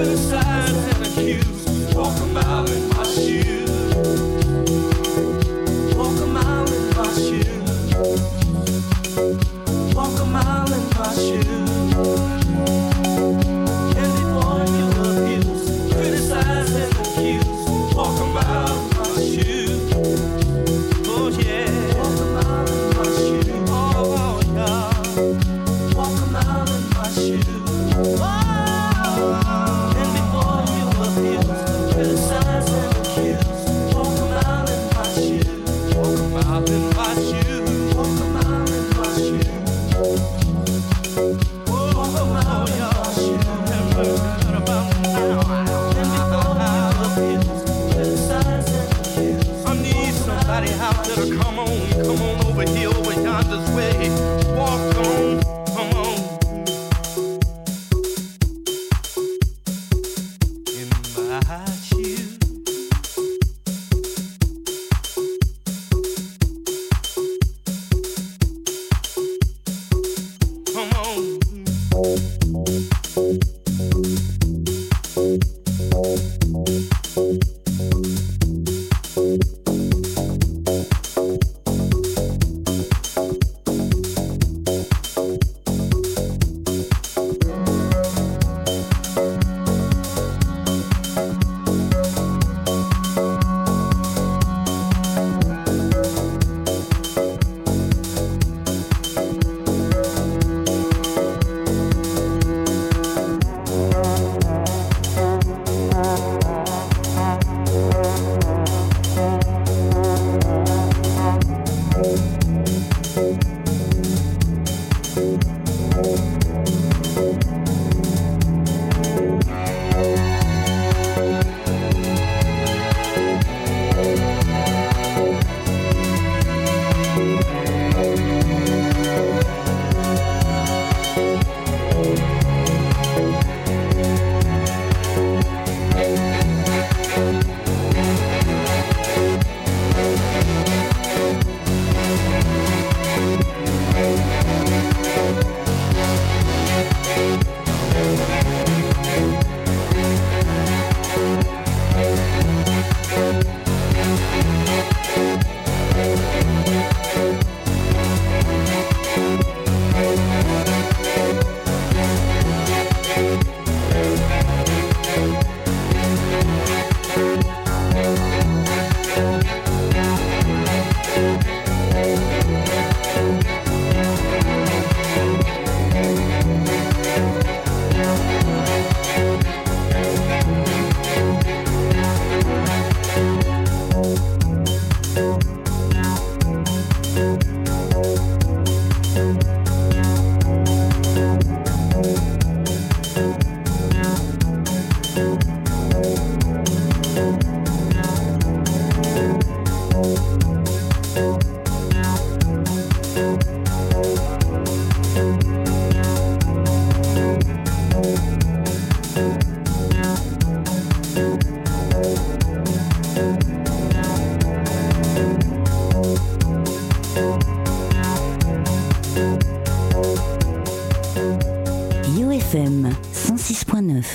[0.00, 0.97] Abuse, criticize